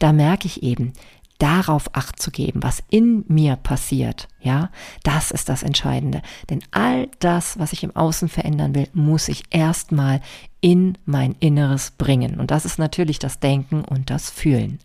da 0.00 0.12
merke 0.12 0.46
ich 0.46 0.62
eben, 0.62 0.92
darauf 1.38 1.94
acht 1.94 2.20
zu 2.20 2.30
geben, 2.30 2.62
was 2.62 2.82
in 2.90 3.24
mir 3.28 3.56
passiert, 3.56 4.28
ja, 4.40 4.70
das 5.02 5.30
ist 5.30 5.48
das 5.48 5.62
Entscheidende. 5.62 6.22
Denn 6.48 6.62
all 6.70 7.08
das, 7.18 7.58
was 7.58 7.72
ich 7.72 7.82
im 7.82 7.94
Außen 7.94 8.28
verändern 8.28 8.74
will, 8.74 8.88
muss 8.92 9.28
ich 9.28 9.44
erstmal 9.50 10.20
in 10.60 10.96
mein 11.04 11.34
Inneres 11.40 11.90
bringen. 11.90 12.38
Und 12.38 12.50
das 12.50 12.64
ist 12.64 12.78
natürlich 12.78 13.18
das 13.18 13.40
Denken 13.40 13.84
und 13.84 14.10
das 14.10 14.30
Fühlen. 14.30 14.78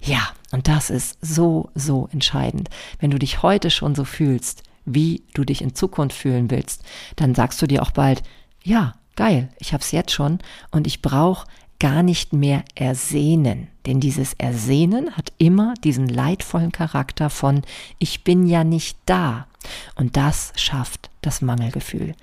Ja, 0.00 0.28
und 0.52 0.68
das 0.68 0.90
ist 0.90 1.18
so, 1.20 1.70
so 1.74 2.08
entscheidend. 2.12 2.68
Wenn 2.98 3.10
du 3.10 3.18
dich 3.18 3.42
heute 3.42 3.70
schon 3.70 3.94
so 3.94 4.04
fühlst, 4.04 4.62
wie 4.84 5.24
du 5.34 5.44
dich 5.44 5.62
in 5.62 5.74
Zukunft 5.74 6.16
fühlen 6.16 6.50
willst, 6.50 6.82
dann 7.16 7.34
sagst 7.34 7.60
du 7.60 7.66
dir 7.66 7.82
auch 7.82 7.90
bald, 7.90 8.22
ja, 8.62 8.94
geil, 9.16 9.48
ich 9.58 9.72
hab's 9.72 9.92
jetzt 9.92 10.12
schon 10.12 10.38
und 10.70 10.86
ich 10.86 11.02
brauche 11.02 11.46
gar 11.80 12.04
nicht 12.04 12.32
mehr 12.32 12.62
ersehnen. 12.76 13.68
Denn 13.86 13.98
dieses 13.98 14.34
Ersehnen 14.34 15.16
hat 15.16 15.32
immer 15.38 15.74
diesen 15.82 16.06
leidvollen 16.06 16.70
Charakter 16.70 17.30
von 17.30 17.62
ich 17.98 18.22
bin 18.22 18.46
ja 18.46 18.62
nicht 18.62 18.98
da. 19.06 19.48
Und 19.96 20.16
das 20.16 20.52
schafft 20.56 21.10
das 21.22 21.42
Mangelgefühl. 21.42 22.14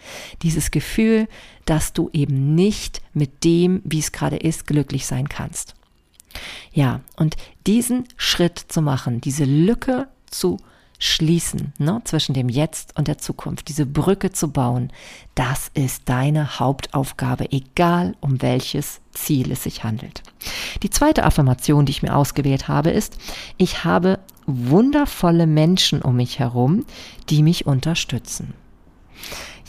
Dieses 0.43 0.71
Gefühl, 0.71 1.27
dass 1.65 1.93
du 1.93 2.09
eben 2.13 2.55
nicht 2.55 3.01
mit 3.13 3.43
dem, 3.43 3.81
wie 3.83 3.99
es 3.99 4.11
gerade 4.11 4.37
ist, 4.37 4.65
glücklich 4.65 5.05
sein 5.05 5.27
kannst. 5.27 5.75
Ja, 6.71 7.01
und 7.15 7.35
diesen 7.65 8.07
Schritt 8.15 8.59
zu 8.59 8.81
machen, 8.81 9.21
diese 9.21 9.45
Lücke 9.45 10.07
zu 10.29 10.57
schließen 10.99 11.73
ne, 11.77 12.01
zwischen 12.03 12.33
dem 12.33 12.49
Jetzt 12.49 12.97
und 12.97 13.07
der 13.07 13.17
Zukunft, 13.17 13.67
diese 13.69 13.85
Brücke 13.85 14.31
zu 14.31 14.51
bauen, 14.51 14.91
das 15.35 15.69
ist 15.73 16.03
deine 16.05 16.59
Hauptaufgabe, 16.59 17.51
egal 17.51 18.15
um 18.19 18.41
welches 18.41 19.01
Ziel 19.11 19.51
es 19.51 19.63
sich 19.63 19.83
handelt. 19.83 20.23
Die 20.83 20.89
zweite 20.89 21.23
Affirmation, 21.23 21.85
die 21.85 21.91
ich 21.91 22.03
mir 22.03 22.15
ausgewählt 22.15 22.67
habe, 22.67 22.89
ist, 22.89 23.17
ich 23.57 23.83
habe 23.83 24.19
wundervolle 24.45 25.45
Menschen 25.45 26.01
um 26.01 26.15
mich 26.15 26.39
herum, 26.39 26.85
die 27.29 27.43
mich 27.43 27.65
unterstützen. 27.65 28.53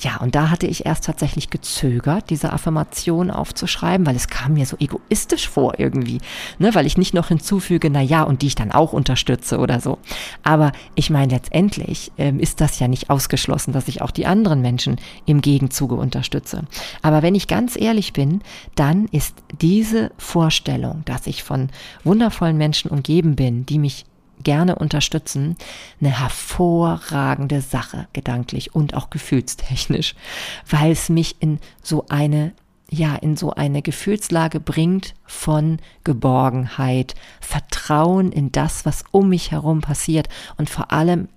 Ja, 0.00 0.18
und 0.18 0.34
da 0.34 0.50
hatte 0.50 0.66
ich 0.66 0.86
erst 0.86 1.04
tatsächlich 1.04 1.50
gezögert, 1.50 2.30
diese 2.30 2.52
Affirmation 2.52 3.30
aufzuschreiben, 3.32 4.06
weil 4.06 4.14
es 4.14 4.28
kam 4.28 4.54
mir 4.54 4.64
so 4.64 4.76
egoistisch 4.78 5.48
vor 5.48 5.78
irgendwie, 5.78 6.20
ne, 6.58 6.74
weil 6.74 6.86
ich 6.86 6.96
nicht 6.96 7.14
noch 7.14 7.28
hinzufüge, 7.28 7.90
na 7.90 8.00
ja, 8.00 8.22
und 8.22 8.42
die 8.42 8.46
ich 8.46 8.54
dann 8.54 8.70
auch 8.70 8.92
unterstütze 8.92 9.58
oder 9.58 9.80
so. 9.80 9.98
Aber 10.44 10.72
ich 10.94 11.10
meine, 11.10 11.32
letztendlich 11.32 12.12
ähm, 12.16 12.38
ist 12.38 12.60
das 12.60 12.78
ja 12.78 12.86
nicht 12.86 13.10
ausgeschlossen, 13.10 13.72
dass 13.72 13.88
ich 13.88 14.00
auch 14.00 14.12
die 14.12 14.26
anderen 14.26 14.62
Menschen 14.62 14.96
im 15.26 15.40
Gegenzuge 15.40 15.96
unterstütze. 15.96 16.62
Aber 17.02 17.22
wenn 17.22 17.34
ich 17.34 17.48
ganz 17.48 17.76
ehrlich 17.76 18.12
bin, 18.12 18.42
dann 18.76 19.06
ist 19.06 19.34
diese 19.60 20.12
Vorstellung, 20.16 21.02
dass 21.06 21.26
ich 21.26 21.42
von 21.42 21.70
wundervollen 22.04 22.56
Menschen 22.56 22.90
umgeben 22.90 23.34
bin, 23.34 23.66
die 23.66 23.78
mich 23.80 24.04
gerne 24.42 24.76
unterstützen, 24.76 25.56
eine 26.00 26.18
hervorragende 26.18 27.60
Sache, 27.60 28.08
gedanklich 28.12 28.74
und 28.74 28.94
auch 28.94 29.10
gefühlstechnisch, 29.10 30.14
weil 30.70 30.92
es 30.92 31.08
mich 31.08 31.36
in 31.40 31.58
so 31.82 32.06
eine 32.08 32.52
ja, 32.90 33.16
in 33.16 33.36
so 33.36 33.52
eine 33.52 33.82
Gefühlslage 33.82 34.60
bringt 34.60 35.12
von 35.26 35.78
Geborgenheit, 36.04 37.14
Vertrauen 37.38 38.32
in 38.32 38.50
das, 38.50 38.86
was 38.86 39.04
um 39.10 39.28
mich 39.28 39.50
herum 39.50 39.82
passiert 39.82 40.30
und 40.56 40.70
vor 40.70 40.90
allem 40.90 41.28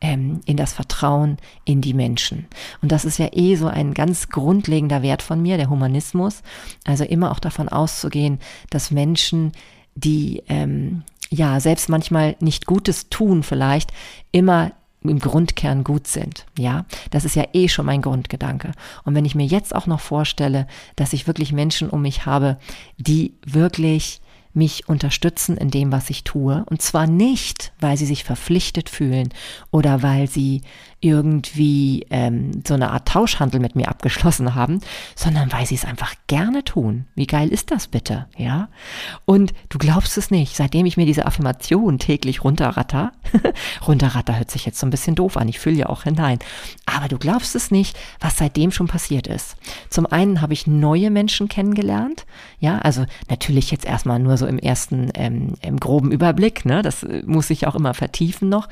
ähm, 0.00 0.40
in 0.44 0.56
das 0.56 0.72
Vertrauen 0.72 1.38
in 1.64 1.80
die 1.80 1.94
Menschen. 1.94 2.46
Und 2.82 2.92
das 2.92 3.04
ist 3.04 3.18
ja 3.18 3.28
eh 3.32 3.56
so 3.56 3.66
ein 3.66 3.94
ganz 3.94 4.28
grundlegender 4.28 5.02
Wert 5.02 5.22
von 5.22 5.40
mir, 5.40 5.56
der 5.56 5.70
Humanismus. 5.70 6.42
Also 6.84 7.04
immer 7.04 7.30
auch 7.30 7.38
davon 7.38 7.68
auszugehen, 7.68 8.38
dass 8.70 8.90
Menschen, 8.90 9.52
die 9.94 10.42
ähm, 10.48 11.04
ja, 11.30 11.60
selbst 11.60 11.88
manchmal 11.88 12.36
nicht 12.40 12.66
Gutes 12.66 13.08
tun 13.08 13.42
vielleicht, 13.42 13.92
immer 14.32 14.72
im 15.02 15.18
Grundkern 15.18 15.84
gut 15.84 16.06
sind. 16.06 16.46
Ja, 16.58 16.86
das 17.10 17.24
ist 17.24 17.36
ja 17.36 17.44
eh 17.52 17.68
schon 17.68 17.86
mein 17.86 18.02
Grundgedanke. 18.02 18.72
Und 19.04 19.14
wenn 19.14 19.24
ich 19.24 19.34
mir 19.34 19.46
jetzt 19.46 19.74
auch 19.74 19.86
noch 19.86 20.00
vorstelle, 20.00 20.66
dass 20.96 21.12
ich 21.12 21.26
wirklich 21.26 21.52
Menschen 21.52 21.90
um 21.90 22.02
mich 22.02 22.24
habe, 22.26 22.58
die 22.96 23.34
wirklich 23.44 24.20
mich 24.54 24.88
unterstützen 24.88 25.56
in 25.56 25.70
dem, 25.70 25.92
was 25.92 26.10
ich 26.10 26.24
tue. 26.24 26.64
Und 26.70 26.80
zwar 26.80 27.06
nicht, 27.06 27.72
weil 27.80 27.96
sie 27.96 28.06
sich 28.06 28.24
verpflichtet 28.24 28.88
fühlen 28.88 29.28
oder 29.70 30.02
weil 30.02 30.28
sie 30.28 30.62
irgendwie 31.04 32.06
ähm, 32.08 32.62
so 32.66 32.72
eine 32.72 32.90
Art 32.90 33.06
Tauschhandel 33.06 33.60
mit 33.60 33.76
mir 33.76 33.88
abgeschlossen 33.88 34.54
haben, 34.54 34.80
sondern 35.14 35.52
weil 35.52 35.66
sie 35.66 35.74
es 35.74 35.84
einfach 35.84 36.14
gerne 36.28 36.64
tun. 36.64 37.04
Wie 37.14 37.26
geil 37.26 37.50
ist 37.50 37.70
das 37.70 37.88
bitte, 37.88 38.26
ja? 38.38 38.68
Und 39.26 39.52
du 39.68 39.76
glaubst 39.76 40.16
es 40.16 40.30
nicht, 40.30 40.56
seitdem 40.56 40.86
ich 40.86 40.96
mir 40.96 41.04
diese 41.04 41.26
Affirmation 41.26 41.98
täglich 41.98 42.42
runterratter, 42.42 43.12
runterratter 43.86 44.38
hört 44.38 44.50
sich 44.50 44.64
jetzt 44.64 44.80
so 44.80 44.86
ein 44.86 44.90
bisschen 44.90 45.14
doof 45.14 45.36
an, 45.36 45.46
ich 45.46 45.58
fühle 45.58 45.76
ja 45.76 45.86
auch 45.90 46.04
hinein, 46.04 46.38
aber 46.86 47.08
du 47.08 47.18
glaubst 47.18 47.54
es 47.54 47.70
nicht, 47.70 47.98
was 48.18 48.38
seitdem 48.38 48.72
schon 48.72 48.86
passiert 48.86 49.26
ist. 49.26 49.56
Zum 49.90 50.06
einen 50.06 50.40
habe 50.40 50.54
ich 50.54 50.66
neue 50.66 51.10
Menschen 51.10 51.48
kennengelernt, 51.48 52.24
ja, 52.60 52.78
also 52.78 53.04
natürlich 53.28 53.70
jetzt 53.70 53.84
erstmal 53.84 54.20
nur 54.20 54.38
so 54.38 54.43
im 54.46 54.58
ersten, 54.58 55.10
ähm, 55.14 55.54
im 55.60 55.78
groben 55.78 56.12
Überblick, 56.12 56.64
ne, 56.64 56.82
das 56.82 57.02
äh, 57.02 57.22
muss 57.26 57.50
ich 57.50 57.66
auch 57.66 57.74
immer 57.74 57.94
vertiefen 57.94 58.48
noch. 58.48 58.68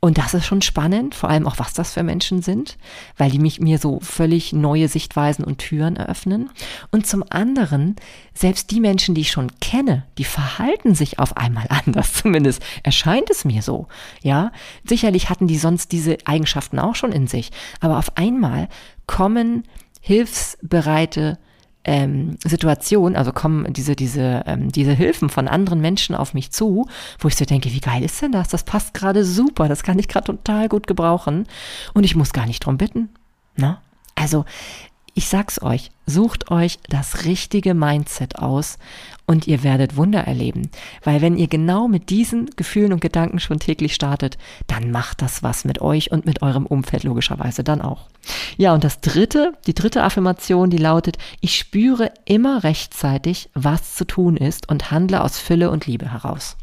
Und 0.00 0.18
das 0.18 0.34
ist 0.34 0.46
schon 0.46 0.62
spannend, 0.62 1.14
vor 1.14 1.28
allem 1.28 1.46
auch 1.46 1.58
was 1.58 1.72
das 1.72 1.92
für 1.92 2.02
Menschen 2.02 2.42
sind, 2.42 2.78
weil 3.16 3.30
die 3.30 3.38
mich 3.38 3.60
mir 3.60 3.78
so 3.78 4.00
völlig 4.00 4.52
neue 4.52 4.88
Sichtweisen 4.88 5.44
und 5.44 5.58
Türen 5.58 5.96
eröffnen. 5.96 6.50
Und 6.90 7.06
zum 7.06 7.24
anderen, 7.30 7.96
selbst 8.34 8.70
die 8.70 8.80
Menschen, 8.80 9.14
die 9.14 9.22
ich 9.22 9.30
schon 9.30 9.50
kenne, 9.60 10.04
die 10.18 10.24
verhalten 10.24 10.94
sich 10.94 11.18
auf 11.18 11.36
einmal 11.36 11.66
anders, 11.84 12.12
zumindest 12.12 12.62
erscheint 12.82 13.30
es 13.30 13.44
mir 13.44 13.62
so. 13.62 13.88
Ja, 14.22 14.52
sicherlich 14.84 15.30
hatten 15.30 15.46
die 15.46 15.58
sonst 15.58 15.92
diese 15.92 16.18
Eigenschaften 16.24 16.78
auch 16.78 16.94
schon 16.94 17.12
in 17.12 17.26
sich, 17.26 17.50
aber 17.80 17.98
auf 17.98 18.16
einmal 18.16 18.68
kommen 19.06 19.64
hilfsbereite 20.00 21.38
ähm, 21.88 22.36
Situation, 22.44 23.16
also 23.16 23.32
kommen 23.32 23.72
diese, 23.72 23.96
diese, 23.96 24.42
ähm, 24.46 24.70
diese 24.70 24.92
Hilfen 24.92 25.30
von 25.30 25.48
anderen 25.48 25.80
Menschen 25.80 26.14
auf 26.14 26.34
mich 26.34 26.50
zu, 26.50 26.86
wo 27.18 27.28
ich 27.28 27.36
so 27.36 27.46
denke, 27.46 27.72
wie 27.72 27.80
geil 27.80 28.04
ist 28.04 28.20
denn 28.20 28.32
das? 28.32 28.48
Das 28.48 28.62
passt 28.62 28.92
gerade 28.92 29.24
super, 29.24 29.68
das 29.68 29.82
kann 29.82 29.98
ich 29.98 30.06
gerade 30.06 30.26
total 30.26 30.68
gut 30.68 30.86
gebrauchen 30.86 31.46
und 31.94 32.04
ich 32.04 32.14
muss 32.14 32.34
gar 32.34 32.44
nicht 32.44 32.60
drum 32.60 32.76
bitten. 32.76 33.08
Ne? 33.56 33.78
Also 34.14 34.44
ich 35.18 35.26
sag's 35.26 35.60
euch, 35.60 35.90
sucht 36.06 36.52
euch 36.52 36.78
das 36.88 37.24
richtige 37.24 37.74
Mindset 37.74 38.38
aus 38.38 38.78
und 39.26 39.48
ihr 39.48 39.64
werdet 39.64 39.96
Wunder 39.96 40.20
erleben. 40.20 40.70
Weil 41.02 41.20
wenn 41.22 41.36
ihr 41.36 41.48
genau 41.48 41.88
mit 41.88 42.10
diesen 42.10 42.50
Gefühlen 42.54 42.92
und 42.92 43.00
Gedanken 43.00 43.40
schon 43.40 43.58
täglich 43.58 43.96
startet, 43.96 44.38
dann 44.68 44.92
macht 44.92 45.20
das 45.20 45.42
was 45.42 45.64
mit 45.64 45.80
euch 45.80 46.12
und 46.12 46.24
mit 46.24 46.40
eurem 46.42 46.66
Umfeld 46.66 47.02
logischerweise 47.02 47.64
dann 47.64 47.82
auch. 47.82 48.06
Ja, 48.58 48.72
und 48.74 48.84
das 48.84 49.00
dritte, 49.00 49.54
die 49.66 49.74
dritte 49.74 50.04
Affirmation, 50.04 50.70
die 50.70 50.78
lautet, 50.78 51.18
ich 51.40 51.56
spüre 51.56 52.12
immer 52.24 52.62
rechtzeitig, 52.62 53.50
was 53.54 53.96
zu 53.96 54.04
tun 54.04 54.36
ist 54.36 54.68
und 54.68 54.92
handle 54.92 55.24
aus 55.24 55.40
Fülle 55.40 55.72
und 55.72 55.88
Liebe 55.88 56.12
heraus. 56.12 56.56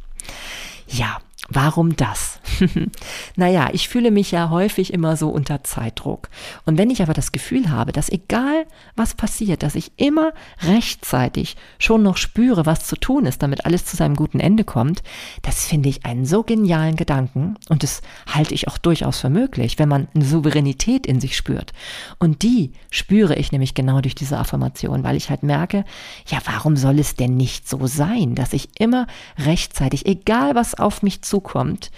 Ja, 0.87 1.17
Warum 1.47 1.95
das? 1.95 2.39
naja, 3.35 3.69
ich 3.71 3.87
fühle 3.87 4.09
mich 4.09 4.31
ja 4.31 4.49
häufig 4.49 4.91
immer 4.91 5.15
so 5.15 5.29
unter 5.29 5.63
Zeitdruck. 5.63 6.29
Und 6.65 6.79
wenn 6.79 6.89
ich 6.89 7.03
aber 7.03 7.13
das 7.13 7.31
Gefühl 7.31 7.69
habe, 7.69 7.91
dass 7.91 8.09
egal 8.09 8.65
was 8.95 9.13
passiert, 9.13 9.61
dass 9.61 9.75
ich 9.75 9.91
immer 9.97 10.33
rechtzeitig 10.63 11.55
schon 11.77 12.01
noch 12.01 12.17
spüre, 12.17 12.65
was 12.65 12.87
zu 12.87 12.95
tun 12.95 13.27
ist, 13.27 13.43
damit 13.43 13.65
alles 13.65 13.85
zu 13.85 13.95
seinem 13.95 14.15
guten 14.15 14.39
Ende 14.39 14.63
kommt, 14.63 15.03
das 15.43 15.65
finde 15.65 15.87
ich 15.89 16.03
einen 16.03 16.25
so 16.25 16.41
genialen 16.41 16.95
Gedanken 16.95 17.57
und 17.69 17.83
das 17.83 18.01
halte 18.27 18.55
ich 18.55 18.67
auch 18.67 18.79
durchaus 18.79 19.19
für 19.19 19.29
möglich, 19.29 19.77
wenn 19.77 19.89
man 19.89 20.07
eine 20.15 20.25
Souveränität 20.25 21.05
in 21.05 21.21
sich 21.21 21.37
spürt. 21.37 21.73
Und 22.17 22.41
die 22.41 22.71
spüre 22.89 23.35
ich 23.35 23.51
nämlich 23.51 23.75
genau 23.75 24.01
durch 24.01 24.15
diese 24.15 24.39
Affirmation, 24.39 25.03
weil 25.03 25.15
ich 25.15 25.29
halt 25.29 25.43
merke, 25.43 25.85
ja, 26.25 26.39
warum 26.45 26.75
soll 26.75 26.97
es 26.97 27.15
denn 27.15 27.37
nicht 27.37 27.69
so 27.69 27.85
sein, 27.85 28.33
dass 28.33 28.53
ich 28.53 28.69
immer 28.79 29.05
rechtzeitig, 29.37 30.07
egal 30.07 30.55
was 30.55 30.73
auf 30.73 31.03
mich 31.03 31.21
zu 31.21 31.34
zukommt, 31.35 31.91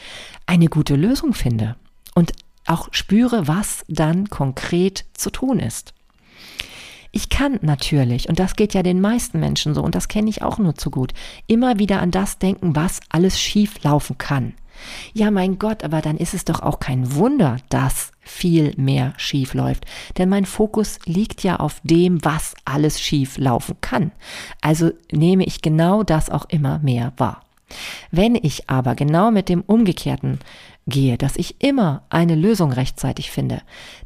eine 0.48 0.68
gute 0.68 0.96
Lösung 0.96 1.34
finde 1.36 1.76
und 2.16 2.32
auch 2.66 2.90
spüre, 2.92 3.48
was 3.48 3.86
dann 3.88 4.30
konkret 4.30 5.06
zu 5.14 5.30
tun 5.30 5.60
ist. 5.60 5.94
Ich 7.12 7.30
kann 7.30 7.60
natürlich, 7.62 8.30
und 8.30 8.40
das 8.40 8.56
geht 8.56 8.74
ja 8.74 8.82
den 8.82 9.00
meisten 9.00 9.40
Menschen 9.40 9.76
so, 9.76 9.84
und 9.84 9.94
das 9.94 10.08
kenne 10.08 10.30
ich 10.30 10.42
auch 10.42 10.58
nur 10.58 10.74
zu 10.76 10.90
gut, 10.90 11.14
immer 11.46 11.78
wieder 11.78 12.02
an 12.02 12.10
das 12.10 12.40
denken, 12.40 12.76
was 12.76 13.00
alles 13.10 13.40
schief 13.40 13.84
laufen 13.84 14.18
kann. 14.18 14.54
Ja, 15.14 15.30
mein 15.30 15.60
Gott, 15.60 15.84
aber 15.84 16.02
dann 16.02 16.18
ist 16.18 16.34
es 16.34 16.44
doch 16.44 16.62
auch 16.62 16.80
kein 16.80 17.16
Wunder, 17.16 17.58
dass 17.70 18.12
viel 18.22 18.74
mehr 18.76 19.14
schief 19.18 19.54
läuft. 19.54 19.86
Denn 20.18 20.30
mein 20.30 20.46
Fokus 20.46 21.00
liegt 21.06 21.44
ja 21.44 21.58
auf 21.58 21.80
dem, 21.84 22.24
was 22.26 22.56
alles 22.66 23.00
schief 23.00 23.38
laufen 23.38 23.76
kann. 23.82 24.12
Also 24.62 24.92
nehme 25.12 25.46
ich 25.46 25.62
genau 25.62 26.04
das 26.04 26.30
auch 26.30 26.46
immer 26.50 26.80
mehr 26.80 27.14
wahr. 27.18 27.47
Wenn 28.12 28.36
ich 28.36 28.70
aber 28.70 28.96
genau 28.96 29.32
mit 29.32 29.50
dem 29.50 29.62
Umgekehrten 29.62 30.40
gehe, 30.88 31.18
dass 31.18 31.36
ich 31.36 31.62
immer 31.62 32.04
eine 32.10 32.36
Lösung 32.36 32.72
rechtzeitig 32.72 33.30
finde, 33.30 33.62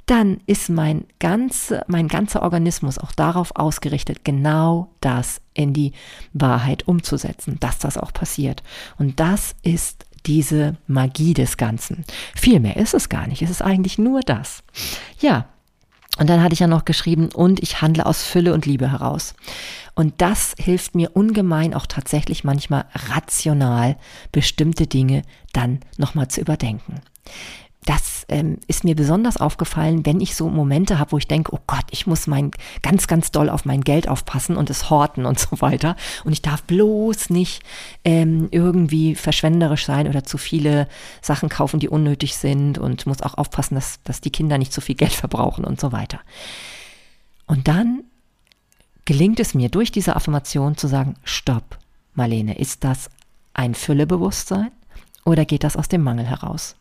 dann 0.08 0.41
ist 0.47 0.69
mein, 0.69 1.06
ganze, 1.19 1.84
mein 1.88 2.08
ganzer 2.08 2.41
Organismus 2.41 2.97
auch 2.97 3.12
darauf 3.12 3.56
ausgerichtet, 3.56 4.26
genau 4.26 4.89
das 5.00 5.41
in 5.54 5.74
die 5.74 5.93
Wahrheit 6.34 6.88
umzusetzen, 6.88 7.58
dass 7.60 7.78
das 7.78 7.97
auch 7.97 8.13
passiert. 8.13 8.63
Und 8.97 9.19
das 9.19 9.56
ist 9.62 10.06
diese 10.26 10.78
Magie 10.88 11.34
des 11.34 11.58
Ganzen. 11.58 12.04
Viel 12.36 12.60
mehr 12.60 12.78
ist 12.78 12.93
es 12.93 13.10
gar 13.10 13.28
nicht. 13.28 13.41
Es 13.41 13.50
ist 13.50 13.62
eigentlich 13.62 13.97
nur 13.97 14.21
das. 14.21 14.63
Ja, 15.19 15.47
und 16.22 16.30
dann 16.30 16.44
hatte 16.44 16.54
ich 16.54 16.60
ja 16.60 16.68
noch 16.68 16.86
geschrieben, 16.86 17.30
und 17.34 17.64
ich 17.64 17.82
handle 17.82 18.06
aus 18.06 18.22
Fülle 18.22 18.54
und 18.54 18.68
Liebe 18.68 18.92
heraus. 18.92 19.34
Und 19.96 20.22
das 20.22 20.54
hilft 20.60 20.94
mir 20.94 21.16
ungemein 21.16 21.74
auch 21.74 21.88
tatsächlich 21.88 22.44
manchmal 22.44 22.86
rational 23.10 23.98
bestimmte 24.32 24.86
Dinge 24.86 25.24
dann 25.52 25.80
nochmal 25.98 26.28
zu 26.28 26.40
überdenken. 26.40 27.02
Das 27.86 28.26
ähm, 28.30 28.60
ist 28.67 28.84
mir 28.84 28.96
besonders 28.96 29.38
aufgefallen, 29.38 30.06
wenn 30.06 30.22
ich 30.22 30.36
so 30.36 30.50
Momente 30.50 31.00
habe, 31.00 31.13
wo 31.13 31.17
ich 31.17 31.28
denke, 31.28 31.52
oh 31.52 31.60
Gott, 31.65 31.86
ich 31.89 32.06
muss 32.06 32.28
mein 32.28 32.52
ganz, 32.84 33.08
ganz 33.08 33.32
doll 33.32 33.50
auf 33.50 33.65
mein 33.65 33.82
Geld 33.82 34.08
aufpassen 34.08 34.56
und 34.56 34.70
es 34.70 34.91
horten 34.91 35.26
und 35.26 35.39
so 35.39 35.62
weiter. 35.62 35.96
Und 36.24 36.32
ich 36.32 36.44
darf 36.44 36.62
bloß 36.63 37.32
nicht 37.32 37.63
ähm, 38.06 38.50
irgendwie 38.52 39.15
verschwenderisch 39.15 39.86
sein 39.86 40.08
oder 40.08 40.24
zu 40.24 40.38
viele 40.38 40.88
Sachen 41.22 41.50
kaufen, 41.50 41.80
die 41.80 41.89
unnötig 41.89 42.36
sind 42.36 42.78
und 42.78 43.08
muss 43.08 43.24
auch 43.24 43.34
aufpassen, 43.34 43.74
dass, 43.74 44.00
dass 44.04 44.22
die 44.22 44.32
Kinder 44.32 44.60
nicht 44.60 44.74
zu 44.74 44.82
viel 44.82 44.96
Geld 44.96 45.13
verbrauchen 45.13 45.65
und 45.65 45.80
so 45.82 45.91
weiter. 45.91 46.20
Und 47.48 47.67
dann 47.67 48.04
gelingt 49.06 49.39
es 49.39 49.56
mir 49.56 49.70
durch 49.70 49.91
diese 49.91 50.15
Affirmation 50.15 50.78
zu 50.78 50.88
sagen, 50.88 51.15
stopp, 51.24 51.80
Marlene, 52.13 52.60
ist 52.60 52.84
das 52.84 53.10
ein 53.54 53.74
Füllebewusstsein 53.74 54.72
oder 55.26 55.46
geht 55.46 55.64
das 55.64 55.78
aus 55.78 55.88
dem 55.88 56.02
Mangel 56.02 56.26
heraus? 56.26 56.76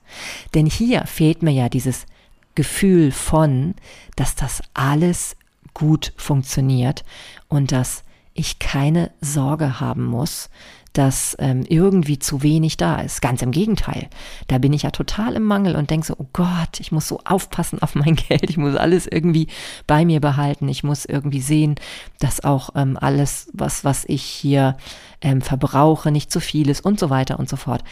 Denn 0.55 0.67
hier 0.67 1.07
fehlt 1.07 1.43
mir 1.43 1.53
ja 1.53 1.69
dieses 1.69 2.07
Gefühl 2.55 3.13
von, 3.13 3.75
dass 4.17 4.35
das 4.35 4.63
alles 4.75 5.37
gut 5.75 6.13
funktioniert 6.17 7.05
und 7.49 7.73
dass 7.73 8.05
ich 8.35 8.59
keine 8.59 9.11
Sorge 9.21 9.81
haben 9.81 10.05
muss, 10.05 10.51
dass 10.93 11.37
ähm, 11.39 11.65
irgendwie 11.69 12.19
zu 12.19 12.43
wenig 12.43 12.77
da 12.77 13.01
ist. 13.01 13.23
Ganz 13.23 13.43
im 13.43 13.53
Gegenteil. 13.53 14.09
Da 14.49 14.59
bin 14.59 14.73
ich 14.73 14.83
ja 14.83 14.91
total 14.91 15.35
im 15.35 15.45
Mangel 15.45 15.77
und 15.77 15.91
denke 15.91 16.07
so, 16.07 16.15
oh 16.19 16.27
Gott, 16.33 16.81
ich 16.81 16.91
muss 16.91 17.07
so 17.07 17.21
aufpassen 17.25 17.81
auf 17.81 17.95
mein 17.95 18.17
Geld, 18.29 18.51
ich 18.51 18.57
muss 18.57 18.75
alles 18.75 19.07
irgendwie 19.07 19.47
bei 19.87 20.05
mir 20.05 20.21
behalten, 20.21 20.69
ich 20.69 20.83
muss 20.83 21.05
irgendwie 21.05 21.41
sehen, 21.41 21.77
dass 22.19 22.43
auch 22.43 22.71
ähm, 22.75 22.99
alles, 23.01 23.51
was, 23.53 23.85
was 23.85 24.05
ich 24.07 24.23
hier 24.23 24.77
ähm, 25.21 25.43
verbrauche, 25.43 26.11
nicht 26.11 26.33
zu 26.33 26.41
viel 26.41 26.69
ist 26.69 26.85
und 26.85 26.99
so 26.99 27.11
weiter 27.11 27.39
und 27.39 27.49
so 27.49 27.57
fort 27.57 27.85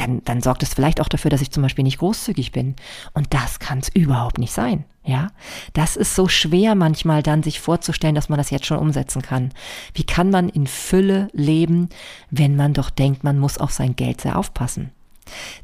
dann, 0.00 0.22
dann 0.24 0.40
sorgt 0.40 0.62
es 0.62 0.74
vielleicht 0.74 1.00
auch 1.00 1.08
dafür, 1.08 1.30
dass 1.30 1.42
ich 1.42 1.50
zum 1.50 1.62
Beispiel 1.62 1.84
nicht 1.84 1.98
großzügig 1.98 2.52
bin. 2.52 2.74
Und 3.12 3.32
das 3.34 3.58
kann 3.58 3.80
es 3.80 3.88
überhaupt 3.88 4.38
nicht 4.38 4.52
sein. 4.52 4.84
Ja, 5.04 5.28
das 5.72 5.96
ist 5.96 6.14
so 6.14 6.28
schwer 6.28 6.74
manchmal 6.74 7.22
dann 7.22 7.42
sich 7.42 7.58
vorzustellen, 7.58 8.14
dass 8.14 8.28
man 8.28 8.38
das 8.38 8.50
jetzt 8.50 8.66
schon 8.66 8.78
umsetzen 8.78 9.22
kann. 9.22 9.52
Wie 9.94 10.04
kann 10.04 10.30
man 10.30 10.48
in 10.48 10.66
Fülle 10.66 11.28
leben, 11.32 11.88
wenn 12.30 12.54
man 12.54 12.74
doch 12.74 12.90
denkt, 12.90 13.24
man 13.24 13.38
muss 13.38 13.58
auf 13.58 13.72
sein 13.72 13.96
Geld 13.96 14.20
sehr 14.20 14.38
aufpassen? 14.38 14.90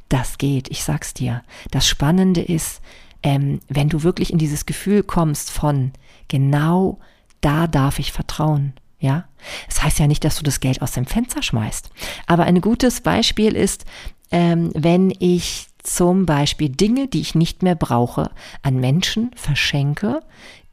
Das 0.09 0.39
geht, 0.39 0.71
ich 0.71 0.85
sag's 0.85 1.13
dir. 1.13 1.43
Das 1.71 1.87
Spannende 1.87 2.41
ist, 2.41 2.81
ähm, 3.23 3.61
wenn 3.69 3.89
du 3.89 4.03
wirklich 4.03 4.33
in 4.33 4.39
dieses 4.39 4.65
Gefühl 4.65 5.03
kommst 5.03 5.51
von 5.51 5.93
genau 6.29 6.99
da 7.41 7.67
darf 7.67 7.99
ich 7.99 8.13
vertrauen. 8.13 8.73
Ja, 8.99 9.25
es 9.69 9.75
das 9.75 9.85
heißt 9.85 9.99
ja 9.99 10.07
nicht, 10.07 10.25
dass 10.25 10.37
du 10.37 10.43
das 10.43 10.61
Geld 10.61 10.81
aus 10.81 10.93
dem 10.93 11.05
Fenster 11.05 11.43
schmeißt. 11.43 11.91
Aber 12.27 12.45
ein 12.45 12.63
gutes 12.63 13.03
Beispiel 13.03 13.55
ist, 13.55 13.85
ähm, 14.31 14.71
wenn 14.75 15.13
ich 15.19 15.69
zum 15.83 16.27
Beispiel 16.27 16.69
Dinge, 16.69 17.07
die 17.07 17.21
ich 17.21 17.35
nicht 17.35 17.63
mehr 17.63 17.77
brauche, 17.77 18.31
an 18.63 18.77
Menschen 18.77 19.31
verschenke, 19.37 20.21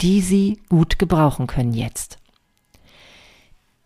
die 0.01 0.21
sie 0.21 0.59
gut 0.69 0.97
gebrauchen 0.97 1.47
können 1.47 1.73
jetzt. 1.73 2.17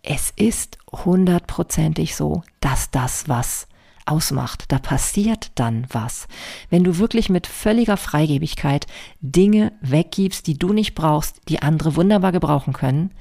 Es 0.03 0.32
ist 0.36 0.77
hundertprozentig 0.91 2.15
so, 2.15 2.43
dass 2.62 2.91
das 2.91 3.27
was 3.27 3.67
ausmacht. 4.06 4.65
Da 4.69 4.80
passiert 4.80 5.51
dann 5.56 5.86
was. 5.91 6.27
Wenn 6.69 6.86
du 6.86 6.97
wirklich 6.97 7.30
mit 7.30 7.45
völliger 7.45 7.97
Freigebigkeit 7.97 8.88
Dinge 9.19 9.73
weggibst, 9.82 10.47
die 10.47 10.58
du 10.58 10.71
nicht 10.71 10.95
brauchst, 10.95 11.41
die 11.49 11.62
andere 11.62 11.97
wunderbar 11.97 12.32
gebrauchen 12.32 12.71
können, 12.71 13.12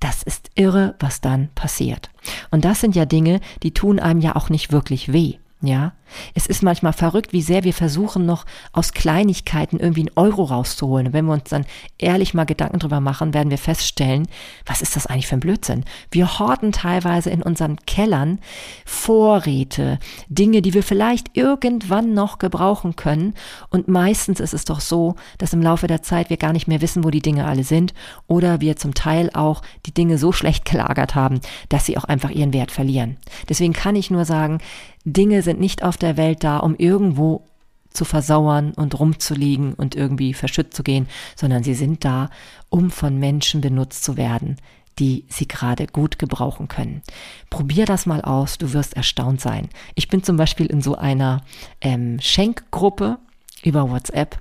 das 0.00 0.22
ist 0.22 0.50
irre, 0.56 0.96
was 0.98 1.20
dann 1.20 1.48
passiert. 1.54 2.10
Und 2.50 2.64
das 2.64 2.80
sind 2.80 2.96
ja 2.96 3.06
Dinge, 3.06 3.40
die 3.62 3.72
tun 3.72 3.98
einem 3.98 4.20
ja 4.20 4.36
auch 4.36 4.50
nicht 4.50 4.72
wirklich 4.72 5.12
weh. 5.12 5.36
Ja, 5.62 5.92
es 6.34 6.46
ist 6.46 6.62
manchmal 6.62 6.92
verrückt, 6.92 7.32
wie 7.32 7.42
sehr 7.42 7.64
wir 7.64 7.74
versuchen, 7.74 8.26
noch 8.26 8.46
aus 8.72 8.92
Kleinigkeiten 8.92 9.78
irgendwie 9.78 10.02
einen 10.02 10.16
Euro 10.16 10.44
rauszuholen. 10.44 11.08
Und 11.08 11.12
wenn 11.12 11.26
wir 11.26 11.32
uns 11.32 11.50
dann 11.50 11.66
ehrlich 11.98 12.34
mal 12.34 12.44
Gedanken 12.44 12.78
drüber 12.78 13.00
machen, 13.00 13.34
werden 13.34 13.50
wir 13.50 13.58
feststellen, 13.58 14.28
was 14.64 14.82
ist 14.82 14.96
das 14.96 15.06
eigentlich 15.06 15.26
für 15.26 15.36
ein 15.36 15.40
Blödsinn? 15.40 15.84
Wir 16.10 16.38
horten 16.38 16.72
teilweise 16.72 17.30
in 17.30 17.42
unseren 17.42 17.76
Kellern 17.86 18.38
Vorräte, 18.84 19.98
Dinge, 20.28 20.62
die 20.62 20.74
wir 20.74 20.82
vielleicht 20.82 21.36
irgendwann 21.36 22.14
noch 22.14 22.38
gebrauchen 22.38 22.96
können. 22.96 23.34
Und 23.70 23.88
meistens 23.88 24.40
ist 24.40 24.54
es 24.54 24.64
doch 24.64 24.80
so, 24.80 25.16
dass 25.38 25.52
im 25.52 25.62
Laufe 25.62 25.86
der 25.86 26.02
Zeit 26.02 26.30
wir 26.30 26.36
gar 26.36 26.52
nicht 26.52 26.68
mehr 26.68 26.80
wissen, 26.80 27.04
wo 27.04 27.10
die 27.10 27.22
Dinge 27.22 27.46
alle 27.46 27.64
sind 27.64 27.94
oder 28.26 28.60
wir 28.60 28.76
zum 28.76 28.94
Teil 28.94 29.30
auch 29.34 29.62
die 29.86 29.92
Dinge 29.92 30.18
so 30.18 30.32
schlecht 30.32 30.64
gelagert 30.64 31.14
haben, 31.14 31.40
dass 31.68 31.86
sie 31.86 31.98
auch 31.98 32.04
einfach 32.04 32.30
ihren 32.30 32.52
Wert 32.52 32.70
verlieren. 32.70 33.16
Deswegen 33.48 33.72
kann 33.72 33.96
ich 33.96 34.10
nur 34.10 34.24
sagen, 34.24 34.58
Dinge 35.04 35.42
sind 35.42 35.60
nicht 35.60 35.84
auf 35.84 35.95
der 35.96 36.16
Welt 36.16 36.44
da, 36.44 36.58
um 36.58 36.74
irgendwo 36.76 37.42
zu 37.90 38.04
versauern 38.04 38.72
und 38.74 38.98
rumzuliegen 38.98 39.74
und 39.74 39.94
irgendwie 39.94 40.34
verschütt 40.34 40.74
zu 40.74 40.82
gehen, 40.82 41.08
sondern 41.34 41.62
sie 41.62 41.74
sind 41.74 42.04
da, 42.04 42.30
um 42.68 42.90
von 42.90 43.18
Menschen 43.18 43.60
benutzt 43.60 44.04
zu 44.04 44.16
werden, 44.16 44.56
die 44.98 45.24
sie 45.28 45.48
gerade 45.48 45.86
gut 45.86 46.18
gebrauchen 46.18 46.68
können. 46.68 47.02
Probier 47.50 47.86
das 47.86 48.06
mal 48.06 48.22
aus, 48.22 48.58
du 48.58 48.72
wirst 48.72 48.94
erstaunt 48.96 49.40
sein. 49.40 49.68
Ich 49.94 50.08
bin 50.08 50.22
zum 50.22 50.36
Beispiel 50.36 50.66
in 50.66 50.80
so 50.80 50.94
einer 50.94 51.42
ähm, 51.80 52.18
Schenkgruppe 52.20 53.18
über 53.62 53.90
WhatsApp 53.90 54.38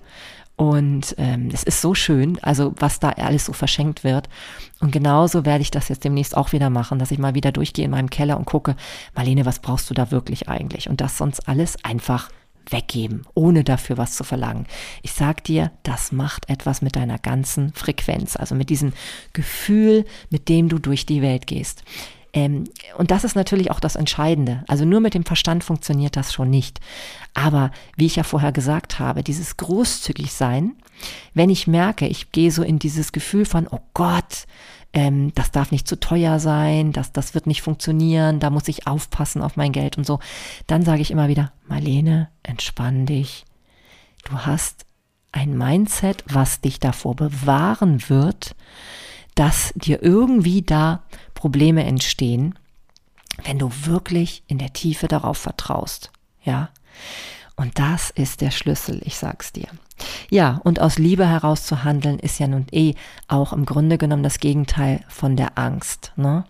und 0.55 1.15
ähm, 1.17 1.49
es 1.53 1.63
ist 1.63 1.81
so 1.81 1.93
schön, 1.93 2.39
also 2.41 2.73
was 2.77 2.99
da 2.99 3.09
alles 3.09 3.45
so 3.45 3.53
verschenkt 3.53 4.03
wird. 4.03 4.29
Und 4.79 4.91
genauso 4.91 5.45
werde 5.45 5.61
ich 5.61 5.71
das 5.71 5.89
jetzt 5.89 6.03
demnächst 6.05 6.35
auch 6.37 6.53
wieder 6.53 6.69
machen, 6.69 6.97
dass 6.97 7.11
ich 7.11 7.19
mal 7.19 7.35
wieder 7.35 7.51
durchgehe 7.51 7.85
in 7.85 7.91
meinem 7.91 8.09
Keller 8.09 8.37
und 8.37 8.45
gucke, 8.45 8.75
Marlene, 9.15 9.45
was 9.45 9.59
brauchst 9.59 9.89
du 9.89 9.93
da 9.93 10.11
wirklich 10.11 10.47
eigentlich? 10.47 10.89
Und 10.89 11.01
das 11.01 11.17
sonst 11.17 11.47
alles 11.49 11.83
einfach 11.83 12.29
weggeben, 12.69 13.25
ohne 13.33 13.63
dafür 13.63 13.97
was 13.97 14.15
zu 14.15 14.23
verlangen. 14.23 14.65
Ich 15.03 15.11
sag 15.11 15.43
dir, 15.43 15.71
das 15.83 16.11
macht 16.11 16.49
etwas 16.49 16.81
mit 16.81 16.95
deiner 16.95 17.19
ganzen 17.19 17.73
Frequenz, 17.73 18.35
also 18.35 18.55
mit 18.55 18.69
diesem 18.69 18.93
Gefühl, 19.33 20.05
mit 20.29 20.49
dem 20.49 20.69
du 20.69 20.79
durch 20.79 21.05
die 21.05 21.21
Welt 21.21 21.47
gehst. 21.47 21.83
Ähm, 22.35 22.65
und 22.97 23.11
das 23.11 23.23
ist 23.23 23.35
natürlich 23.35 23.71
auch 23.71 23.79
das 23.79 23.95
Entscheidende. 23.95 24.63
Also 24.67 24.83
nur 24.83 24.99
mit 24.99 25.13
dem 25.13 25.23
Verstand 25.23 25.63
funktioniert 25.63 26.17
das 26.17 26.33
schon 26.33 26.49
nicht. 26.49 26.81
Aber 27.33 27.71
wie 27.95 28.05
ich 28.05 28.17
ja 28.17 28.23
vorher 28.23 28.51
gesagt 28.51 28.99
habe, 28.99 29.23
dieses 29.23 29.55
großzügig 29.55 30.33
sein, 30.33 30.73
wenn 31.33 31.49
ich 31.49 31.65
merke, 31.65 32.07
ich 32.07 32.33
gehe 32.33 32.51
so 32.51 32.61
in 32.61 32.77
dieses 32.77 33.13
Gefühl 33.13 33.45
von, 33.45 33.67
oh 33.71 33.79
Gott, 33.93 34.47
ähm, 34.91 35.33
das 35.33 35.51
darf 35.51 35.71
nicht 35.71 35.87
zu 35.87 35.97
teuer 35.97 36.39
sein, 36.39 36.91
das, 36.91 37.13
das 37.13 37.33
wird 37.33 37.47
nicht 37.47 37.61
funktionieren, 37.61 38.41
da 38.41 38.49
muss 38.49 38.67
ich 38.67 38.85
aufpassen 38.85 39.41
auf 39.41 39.55
mein 39.55 39.71
Geld 39.71 39.97
und 39.97 40.05
so, 40.05 40.19
dann 40.67 40.83
sage 40.83 41.01
ich 41.01 41.11
immer 41.11 41.29
wieder, 41.29 41.53
Marlene, 41.67 42.29
entspann 42.43 43.05
dich. 43.05 43.45
Du 44.25 44.39
hast 44.39 44.85
ein 45.31 45.57
Mindset, 45.57 46.25
was 46.27 46.59
dich 46.59 46.81
davor 46.81 47.15
bewahren 47.15 48.09
wird, 48.09 48.55
dass 49.35 49.73
dir 49.75 50.01
irgendwie 50.01 50.63
da 50.63 51.03
Probleme 51.45 51.85
entstehen, 51.85 52.57
wenn 53.43 53.59
du 53.59 53.69
wirklich 53.83 54.41
in 54.47 54.57
der 54.57 54.73
Tiefe 54.73 55.07
darauf 55.07 55.37
vertraust. 55.37 56.11
Ja. 56.43 56.71
Und 57.55 57.77
das 57.77 58.09
ist 58.09 58.41
der 58.41 58.49
Schlüssel, 58.49 58.99
ich 59.05 59.15
sag's 59.15 59.53
dir. 59.53 59.67
Ja, 60.29 60.59
und 60.63 60.81
aus 60.81 60.97
Liebe 60.97 61.27
heraus 61.27 61.65
zu 61.65 61.83
handeln, 61.83 62.19
ist 62.19 62.39
ja 62.39 62.47
nun 62.47 62.67
eh 62.71 62.93
auch 63.27 63.53
im 63.53 63.65
Grunde 63.65 63.97
genommen 63.97 64.23
das 64.23 64.39
Gegenteil 64.39 65.01
von 65.07 65.35
der 65.35 65.57
Angst. 65.57 66.11
Ne? 66.15 66.45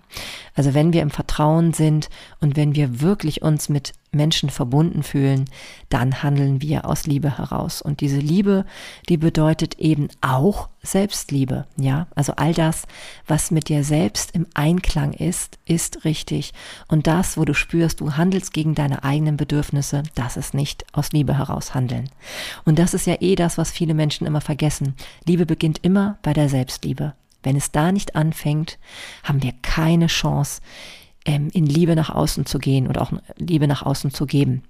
Also 0.55 0.73
wenn 0.73 0.93
wir 0.93 1.01
im 1.01 1.11
Vertrauen 1.11 1.73
sind 1.73 2.09
und 2.39 2.55
wenn 2.55 2.75
wir 2.75 3.01
wirklich 3.01 3.41
uns 3.41 3.69
mit 3.69 3.93
Menschen 4.15 4.49
verbunden 4.49 5.03
fühlen, 5.03 5.45
dann 5.89 6.23
handeln 6.23 6.61
wir 6.61 6.85
aus 6.85 7.05
Liebe 7.05 7.37
heraus. 7.37 7.81
Und 7.81 8.01
diese 8.01 8.17
Liebe, 8.17 8.65
die 9.09 9.17
bedeutet 9.17 9.77
eben 9.77 10.07
auch 10.21 10.69
Selbstliebe. 10.81 11.65
Ja, 11.77 12.07
also 12.15 12.33
all 12.35 12.53
das, 12.53 12.83
was 13.27 13.51
mit 13.51 13.69
dir 13.69 13.83
selbst 13.83 14.31
im 14.31 14.47
Einklang 14.53 15.13
ist, 15.13 15.57
ist 15.65 16.05
richtig. 16.05 16.53
Und 16.87 17.07
das, 17.07 17.37
wo 17.37 17.45
du 17.45 17.53
spürst, 17.53 17.99
du 17.99 18.13
handelst 18.13 18.53
gegen 18.53 18.75
deine 18.75 19.03
eigenen 19.03 19.35
Bedürfnisse, 19.35 20.03
das 20.15 20.37
ist 20.37 20.53
nicht 20.53 20.85
aus 20.93 21.11
Liebe 21.11 21.37
heraus 21.37 21.73
handeln. 21.73 22.09
Und 22.63 22.79
das 22.79 22.93
ist 22.93 23.07
ja 23.07 23.15
eh 23.19 23.34
das, 23.35 23.57
was 23.57 23.71
viele 23.71 23.93
Menschen 23.93 24.27
immer 24.27 24.41
vergessen. 24.41 24.95
Liebe 25.25 25.45
beginnt 25.45 25.79
immer 25.83 26.17
bei 26.21 26.33
der 26.33 26.49
Selbstliebe. 26.49 27.13
Wenn 27.43 27.55
es 27.55 27.71
da 27.71 27.91
nicht 27.91 28.15
anfängt, 28.15 28.79
haben 29.23 29.43
wir 29.43 29.53
keine 29.61 30.07
Chance, 30.07 30.61
ähm, 31.25 31.49
in 31.53 31.65
Liebe 31.65 31.95
nach 31.95 32.09
außen 32.09 32.45
zu 32.45 32.59
gehen 32.59 32.87
oder 32.87 33.01
auch 33.01 33.11
Liebe 33.37 33.67
nach 33.67 33.83
außen 33.83 34.11
zu 34.11 34.25
geben. 34.25 34.63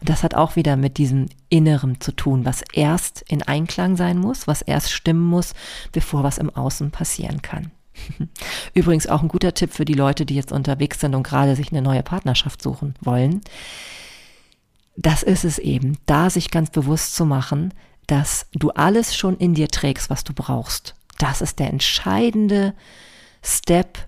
Und 0.00 0.08
das 0.08 0.22
hat 0.22 0.34
auch 0.34 0.56
wieder 0.56 0.76
mit 0.76 0.98
diesem 0.98 1.26
Inneren 1.48 2.00
zu 2.00 2.12
tun, 2.12 2.44
was 2.44 2.62
erst 2.72 3.22
in 3.28 3.42
Einklang 3.42 3.96
sein 3.96 4.18
muss, 4.18 4.46
was 4.46 4.62
erst 4.62 4.92
stimmen 4.92 5.24
muss, 5.24 5.54
bevor 5.92 6.22
was 6.22 6.38
im 6.38 6.50
Außen 6.50 6.90
passieren 6.90 7.42
kann. 7.42 7.70
Übrigens 8.74 9.06
auch 9.06 9.22
ein 9.22 9.28
guter 9.28 9.54
Tipp 9.54 9.72
für 9.72 9.84
die 9.84 9.94
Leute, 9.94 10.26
die 10.26 10.34
jetzt 10.34 10.52
unterwegs 10.52 11.00
sind 11.00 11.14
und 11.14 11.22
gerade 11.22 11.56
sich 11.56 11.72
eine 11.72 11.82
neue 11.82 12.02
Partnerschaft 12.02 12.60
suchen 12.62 12.94
wollen. 13.00 13.40
Das 14.96 15.22
ist 15.22 15.44
es 15.44 15.58
eben, 15.58 15.98
da 16.06 16.30
sich 16.30 16.50
ganz 16.50 16.70
bewusst 16.70 17.14
zu 17.16 17.24
machen, 17.24 17.72
dass 18.06 18.46
du 18.52 18.70
alles 18.70 19.16
schon 19.16 19.36
in 19.36 19.54
dir 19.54 19.68
trägst, 19.68 20.10
was 20.10 20.24
du 20.24 20.32
brauchst. 20.32 20.94
Das 21.18 21.40
ist 21.40 21.58
der 21.58 21.70
entscheidende 21.70 22.74
Step, 23.42 23.98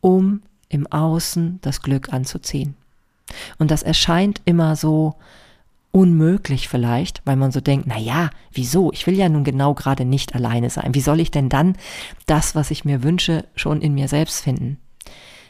um 0.00 0.42
im 0.68 0.86
Außen 0.86 1.58
das 1.62 1.82
Glück 1.82 2.12
anzuziehen. 2.12 2.76
Und 3.58 3.70
das 3.70 3.82
erscheint 3.82 4.40
immer 4.44 4.76
so 4.76 5.16
unmöglich 5.90 6.68
vielleicht, 6.68 7.20
weil 7.26 7.36
man 7.36 7.52
so 7.52 7.60
denkt, 7.60 7.86
na 7.86 7.98
ja, 7.98 8.30
wieso? 8.50 8.92
Ich 8.92 9.06
will 9.06 9.16
ja 9.16 9.28
nun 9.28 9.44
genau 9.44 9.74
gerade 9.74 10.04
nicht 10.04 10.34
alleine 10.34 10.70
sein. 10.70 10.94
Wie 10.94 11.00
soll 11.00 11.20
ich 11.20 11.30
denn 11.30 11.50
dann 11.50 11.76
das, 12.26 12.54
was 12.54 12.70
ich 12.70 12.84
mir 12.84 13.02
wünsche, 13.02 13.44
schon 13.54 13.82
in 13.82 13.94
mir 13.94 14.08
selbst 14.08 14.42
finden? 14.42 14.78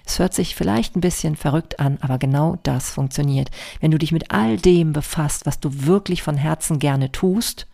Es 0.04 0.18
hört 0.18 0.34
sich 0.34 0.56
vielleicht 0.56 0.96
ein 0.96 1.00
bisschen 1.00 1.36
verrückt 1.36 1.78
an, 1.78 1.98
aber 2.00 2.18
genau 2.18 2.58
das 2.64 2.90
funktioniert. 2.90 3.50
Wenn 3.80 3.92
du 3.92 3.98
dich 3.98 4.10
mit 4.10 4.32
all 4.32 4.56
dem 4.56 4.92
befasst, 4.92 5.46
was 5.46 5.60
du 5.60 5.86
wirklich 5.86 6.22
von 6.22 6.36
Herzen 6.36 6.80
gerne 6.80 7.12
tust, 7.12 7.68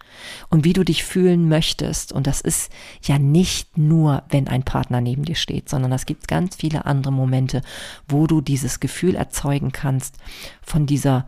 und 0.51 0.65
wie 0.65 0.73
du 0.73 0.85
dich 0.85 1.05
fühlen 1.05 1.49
möchtest. 1.49 2.13
Und 2.13 2.27
das 2.27 2.41
ist 2.41 2.71
ja 3.03 3.19
nicht 3.19 3.79
nur, 3.79 4.23
wenn 4.29 4.49
ein 4.49 4.63
Partner 4.63 5.01
neben 5.01 5.25
dir 5.25 5.37
steht, 5.37 5.69
sondern 5.69 5.93
es 5.93 6.07
gibt 6.07 6.29
ganz 6.29 6.57
viele 6.57 6.87
andere 6.87 7.13
Momente, 7.13 7.63
wo 8.09 8.27
du 8.27 8.41
dieses 8.41 8.81
Gefühl 8.81 9.15
erzeugen 9.15 9.73
kannst 9.73 10.17
von 10.63 10.87
dieser 10.87 11.27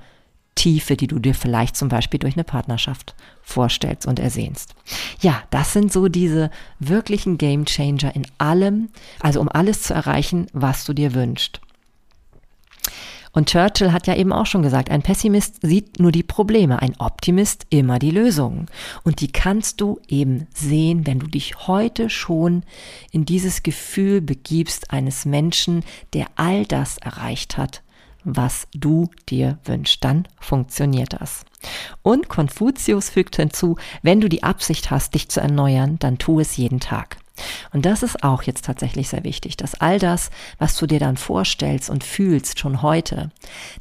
Tiefe, 0.54 0.96
die 0.96 1.06
du 1.06 1.18
dir 1.18 1.34
vielleicht 1.34 1.76
zum 1.76 1.88
Beispiel 1.88 2.20
durch 2.20 2.34
eine 2.34 2.44
Partnerschaft 2.44 3.14
vorstellst 3.42 4.06
und 4.06 4.18
ersehnst. 4.18 4.74
Ja, 5.20 5.42
das 5.50 5.72
sind 5.72 5.92
so 5.92 6.08
diese 6.08 6.50
wirklichen 6.78 7.38
Game 7.38 7.64
Changer 7.64 8.14
in 8.14 8.26
allem, 8.38 8.90
also 9.20 9.40
um 9.40 9.48
alles 9.48 9.82
zu 9.82 9.94
erreichen, 9.94 10.48
was 10.52 10.84
du 10.84 10.92
dir 10.92 11.14
wünschst. 11.14 11.60
Und 13.32 13.48
Churchill 13.48 13.92
hat 13.92 14.06
ja 14.06 14.16
eben 14.16 14.32
auch 14.32 14.46
schon 14.46 14.62
gesagt, 14.62 14.90
ein 14.90 15.02
Pessimist 15.02 15.58
sieht 15.62 16.00
nur 16.00 16.12
die 16.12 16.22
Probleme, 16.22 16.82
ein 16.82 16.96
Optimist 16.98 17.66
immer 17.70 17.98
die 17.98 18.10
Lösungen. 18.10 18.66
Und 19.04 19.20
die 19.20 19.30
kannst 19.30 19.80
du 19.80 20.00
eben 20.08 20.46
sehen, 20.54 21.06
wenn 21.06 21.20
du 21.20 21.26
dich 21.26 21.66
heute 21.68 22.10
schon 22.10 22.64
in 23.12 23.24
dieses 23.24 23.62
Gefühl 23.62 24.20
begibst 24.20 24.90
eines 24.90 25.24
Menschen, 25.24 25.84
der 26.12 26.26
all 26.36 26.66
das 26.66 26.98
erreicht 26.98 27.56
hat, 27.56 27.82
was 28.24 28.66
du 28.74 29.08
dir 29.28 29.58
wünschst. 29.64 30.04
Dann 30.04 30.26
funktioniert 30.40 31.14
das. 31.20 31.44
Und 32.02 32.28
Konfuzius 32.28 33.10
fügt 33.10 33.36
hinzu, 33.36 33.76
wenn 34.02 34.20
du 34.20 34.28
die 34.28 34.42
Absicht 34.42 34.90
hast, 34.90 35.14
dich 35.14 35.28
zu 35.28 35.40
erneuern, 35.40 35.98
dann 35.98 36.18
tu 36.18 36.40
es 36.40 36.56
jeden 36.56 36.80
Tag. 36.80 37.16
Und 37.72 37.86
das 37.86 38.02
ist 38.02 38.22
auch 38.22 38.42
jetzt 38.42 38.64
tatsächlich 38.64 39.08
sehr 39.08 39.24
wichtig, 39.24 39.56
dass 39.56 39.74
all 39.74 39.98
das, 39.98 40.30
was 40.58 40.76
du 40.76 40.86
dir 40.86 41.00
dann 41.00 41.16
vorstellst 41.16 41.90
und 41.90 42.04
fühlst 42.04 42.58
schon 42.58 42.82
heute, 42.82 43.30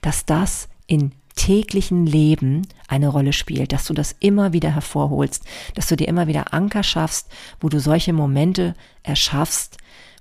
dass 0.02 0.26
das 0.26 0.70
in 0.88 1.12
täglichen 1.36 2.06
Leben 2.06 2.68
eine 2.90 3.08
Rolle 3.08 3.32
spielt, 3.32 3.72
dass 3.72 3.86
du 3.86 3.94
das 3.94 4.14
immer 4.20 4.52
wieder 4.52 4.74
hervorholst, 4.74 5.46
dass 5.74 5.88
du 5.88 5.96
dir 5.96 6.08
immer 6.08 6.28
wieder 6.28 6.54
Anker 6.54 6.84
schaffst, 6.84 7.30
wo 7.62 7.70
du 7.70 7.80
solche 7.80 8.12
Momente 8.12 8.76
erschaffst, 9.04 9.78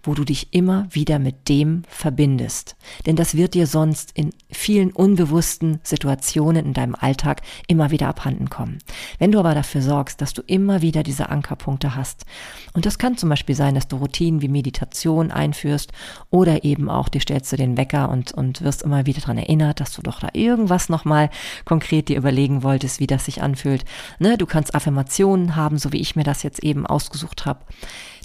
wo 0.09 0.15
du 0.15 0.25
dich 0.25 0.55
immer 0.55 0.87
wieder 0.91 1.19
mit 1.19 1.51
dem 1.51 1.83
verbindest. 1.87 2.77
Denn 3.05 3.15
das 3.15 3.35
wird 3.35 3.53
dir 3.53 3.67
sonst 3.67 4.11
in 4.15 4.31
vielen 4.51 4.91
unbewussten 4.91 5.81
Situationen 5.83 6.65
in 6.65 6.73
deinem 6.73 6.95
Alltag 6.95 7.43
immer 7.67 7.91
wieder 7.91 8.09
abhanden 8.09 8.49
kommen. 8.49 8.79
Wenn 9.19 9.33
du 9.33 9.39
aber 9.39 9.55
dafür 9.55 9.83
sorgst, 9.83 10.23
dass 10.23 10.33
du 10.33 10.41
immer 10.47 10.81
wieder 10.81 11.03
diese 11.03 11.29
Ankerpunkte 11.29 11.95
hast, 11.95 12.25
und 12.73 12.87
das 12.87 12.97
kann 12.97 13.19
zum 13.19 13.29
Beispiel 13.29 13.55
sein, 13.55 13.75
dass 13.75 13.87
du 13.87 13.97
Routinen 13.97 14.41
wie 14.41 14.49
Meditation 14.49 15.31
einführst 15.31 15.93
oder 16.31 16.65
eben 16.65 16.89
auch, 16.89 17.11
dir 17.11 17.21
stellst 17.21 17.53
du 17.53 17.57
den 17.57 17.77
Wecker 17.77 18.09
und, 18.09 18.33
und 18.33 18.63
wirst 18.63 18.85
immer 18.85 19.05
wieder 19.05 19.21
daran 19.21 19.37
erinnert, 19.37 19.79
dass 19.79 19.93
du 19.93 20.01
doch 20.01 20.21
da 20.21 20.29
irgendwas 20.33 20.89
nochmal 20.89 21.29
konkret 21.67 22.09
dir 22.09 22.17
überlegen 22.17 22.63
wolltest, 22.63 22.99
wie 22.99 23.07
das 23.07 23.27
sich 23.27 23.43
anfühlt. 23.43 23.85
Ne, 24.19 24.39
du 24.39 24.47
kannst 24.47 24.75
Affirmationen 24.75 25.55
haben, 25.55 25.77
so 25.77 25.93
wie 25.93 26.01
ich 26.01 26.17
mir 26.17 26.25
das 26.25 26.43
jetzt 26.43 26.65
eben 26.65 26.87
ausgesucht 26.87 27.45
habe. 27.45 27.61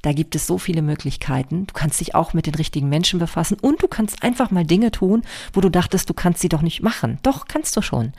Da 0.03 0.11
gibt 0.11 0.35
es 0.35 0.45
so 0.45 0.57
viele 0.57 0.81
Möglichkeiten. 0.81 1.65
Du 1.65 1.73
kannst 1.73 2.01
dich 2.01 2.13
auch 2.13 2.33
mit 2.33 2.45
den 2.45 2.55
richtigen 2.55 2.89
Menschen 2.89 3.19
befassen 3.19 3.57
und 3.59 3.81
du 3.81 3.87
kannst 3.87 4.21
einfach 4.21 4.51
mal 4.51 4.65
Dinge 4.65 4.91
tun, 4.91 5.23
wo 5.53 5.61
du 5.61 5.69
dachtest, 5.69 6.09
du 6.09 6.13
kannst 6.13 6.41
sie 6.41 6.49
doch 6.49 6.61
nicht 6.61 6.83
machen. 6.83 7.19
Doch, 7.23 7.47
kannst 7.47 7.75
du 7.77 7.81
schon. 7.81 8.11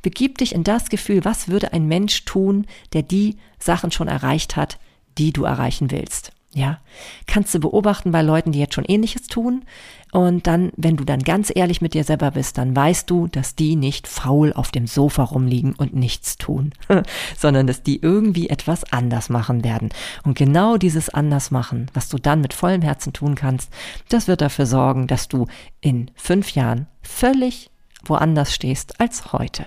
Begib 0.00 0.38
dich 0.38 0.54
in 0.54 0.62
das 0.62 0.88
Gefühl, 0.88 1.24
was 1.24 1.48
würde 1.48 1.72
ein 1.72 1.86
Mensch 1.86 2.24
tun, 2.24 2.66
der 2.92 3.02
die 3.02 3.36
Sachen 3.58 3.90
schon 3.90 4.06
erreicht 4.06 4.54
hat, 4.54 4.78
die 5.18 5.32
du 5.32 5.42
erreichen 5.42 5.90
willst. 5.90 6.32
Ja, 6.54 6.78
kannst 7.26 7.52
du 7.52 7.58
beobachten 7.58 8.12
bei 8.12 8.22
Leuten, 8.22 8.52
die 8.52 8.60
jetzt 8.60 8.74
schon 8.74 8.84
ähnliches 8.84 9.26
tun. 9.26 9.64
Und 10.12 10.46
dann, 10.46 10.70
wenn 10.76 10.96
du 10.96 11.02
dann 11.02 11.18
ganz 11.18 11.50
ehrlich 11.52 11.80
mit 11.80 11.94
dir 11.94 12.04
selber 12.04 12.30
bist, 12.30 12.56
dann 12.58 12.76
weißt 12.76 13.10
du, 13.10 13.26
dass 13.26 13.56
die 13.56 13.74
nicht 13.74 14.06
faul 14.06 14.52
auf 14.52 14.70
dem 14.70 14.86
Sofa 14.86 15.24
rumliegen 15.24 15.74
und 15.74 15.96
nichts 15.96 16.38
tun, 16.38 16.72
sondern 17.36 17.66
dass 17.66 17.82
die 17.82 18.00
irgendwie 18.00 18.48
etwas 18.48 18.84
anders 18.92 19.28
machen 19.28 19.64
werden. 19.64 19.88
Und 20.22 20.38
genau 20.38 20.76
dieses 20.76 21.08
anders 21.08 21.50
machen, 21.50 21.90
was 21.92 22.08
du 22.08 22.18
dann 22.18 22.40
mit 22.40 22.54
vollem 22.54 22.82
Herzen 22.82 23.12
tun 23.12 23.34
kannst, 23.34 23.72
das 24.08 24.28
wird 24.28 24.40
dafür 24.40 24.66
sorgen, 24.66 25.08
dass 25.08 25.26
du 25.26 25.48
in 25.80 26.12
fünf 26.14 26.50
Jahren 26.52 26.86
völlig 27.02 27.70
woanders 28.04 28.54
stehst 28.54 29.00
als 29.00 29.32
heute. 29.32 29.66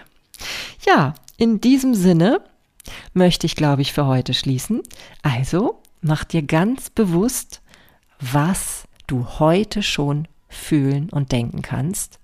Ja, 0.86 1.16
in 1.36 1.60
diesem 1.60 1.94
Sinne 1.94 2.40
möchte 3.14 3.46
ich, 3.46 3.58
glaube 3.58 3.82
ich, 3.82 3.92
für 3.92 4.06
heute 4.06 4.34
schließen. 4.34 4.82
Also, 5.22 5.82
mach 6.02 6.24
dir 6.24 6.44
ganz 6.44 6.90
bewusst, 6.90 7.62
was 8.20 8.88
du 9.08 9.26
heute 9.40 9.84
schon 9.84 10.28
fühlen 10.50 11.10
und 11.10 11.32
denken 11.32 11.62
kannst. 11.62 12.20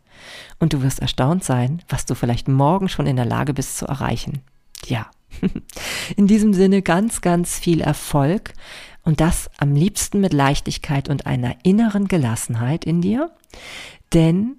Und 0.60 0.74
du 0.74 0.82
wirst 0.82 1.00
erstaunt 1.00 1.44
sein, 1.44 1.82
was 1.90 2.06
du 2.06 2.16
vielleicht 2.16 2.48
morgen 2.48 2.88
schon 2.88 3.08
in 3.08 3.16
der 3.16 3.26
Lage 3.26 3.54
bist 3.54 3.78
zu 3.78 3.86
erreichen. 3.86 4.42
Ja. 4.86 5.08
In 6.16 6.28
diesem 6.28 6.54
Sinne 6.54 6.84
ganz, 6.84 7.22
ganz 7.22 7.58
viel 7.58 7.82
Erfolg 7.82 8.54
und 9.04 9.20
das 9.20 9.50
am 9.58 9.76
liebsten 9.76 10.22
mit 10.22 10.32
Leichtigkeit 10.32 11.10
und 11.10 11.26
einer 11.26 11.56
inneren 11.64 12.08
Gelassenheit 12.08 12.86
in 12.86 13.02
dir. 13.02 13.32
Denn 14.14 14.58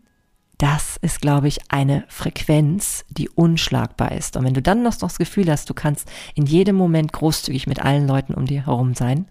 das 0.58 0.96
ist, 0.98 1.20
glaube 1.20 1.48
ich, 1.48 1.58
eine 1.68 2.04
Frequenz, 2.08 3.04
die 3.08 3.28
unschlagbar 3.28 4.12
ist. 4.12 4.36
Und 4.36 4.44
wenn 4.44 4.54
du 4.54 4.62
dann 4.62 4.82
noch 4.82 4.94
das 4.94 5.18
Gefühl 5.18 5.50
hast, 5.50 5.68
du 5.68 5.74
kannst 5.74 6.10
in 6.34 6.46
jedem 6.46 6.76
Moment 6.76 7.12
großzügig 7.12 7.66
mit 7.66 7.80
allen 7.80 8.06
Leuten 8.06 8.34
um 8.34 8.46
dir 8.46 8.66
herum 8.66 8.94
sein, 8.94 9.26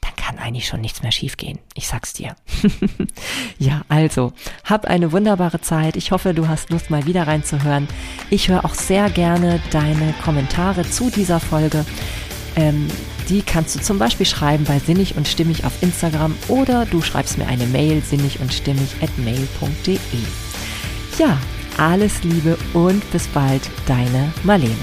dann 0.00 0.14
kann 0.16 0.38
eigentlich 0.38 0.66
schon 0.66 0.82
nichts 0.82 1.02
mehr 1.02 1.12
schiefgehen. 1.12 1.58
Ich 1.74 1.88
sag's 1.88 2.12
dir. 2.12 2.36
ja, 3.58 3.82
also, 3.88 4.32
hab 4.64 4.84
eine 4.84 5.12
wunderbare 5.12 5.60
Zeit. 5.60 5.96
Ich 5.96 6.12
hoffe, 6.12 6.34
du 6.34 6.46
hast 6.46 6.70
Lust, 6.70 6.90
mal 6.90 7.06
wieder 7.06 7.26
reinzuhören. 7.26 7.88
Ich 8.30 8.48
höre 8.48 8.64
auch 8.64 8.74
sehr 8.74 9.08
gerne 9.10 9.60
deine 9.70 10.14
Kommentare 10.22 10.88
zu 10.88 11.10
dieser 11.10 11.40
Folge. 11.40 11.84
Ähm, 12.56 12.88
die 13.28 13.42
kannst 13.42 13.74
du 13.74 13.80
zum 13.80 13.98
Beispiel 13.98 14.26
schreiben 14.26 14.64
bei 14.64 14.78
sinnig 14.78 15.16
und 15.16 15.26
stimmig 15.26 15.64
auf 15.64 15.72
Instagram 15.82 16.34
oder 16.48 16.86
du 16.86 17.00
schreibst 17.00 17.38
mir 17.38 17.46
eine 17.46 17.66
Mail 17.66 18.02
sinnig 18.02 18.40
und 18.40 18.52
stimmig 18.52 18.96
at 19.00 19.16
mail.de. 19.18 19.98
Ja, 21.18 21.38
alles 21.78 22.22
Liebe 22.22 22.58
und 22.72 23.10
bis 23.12 23.26
bald, 23.28 23.62
deine 23.86 24.32
Marlene. 24.42 24.74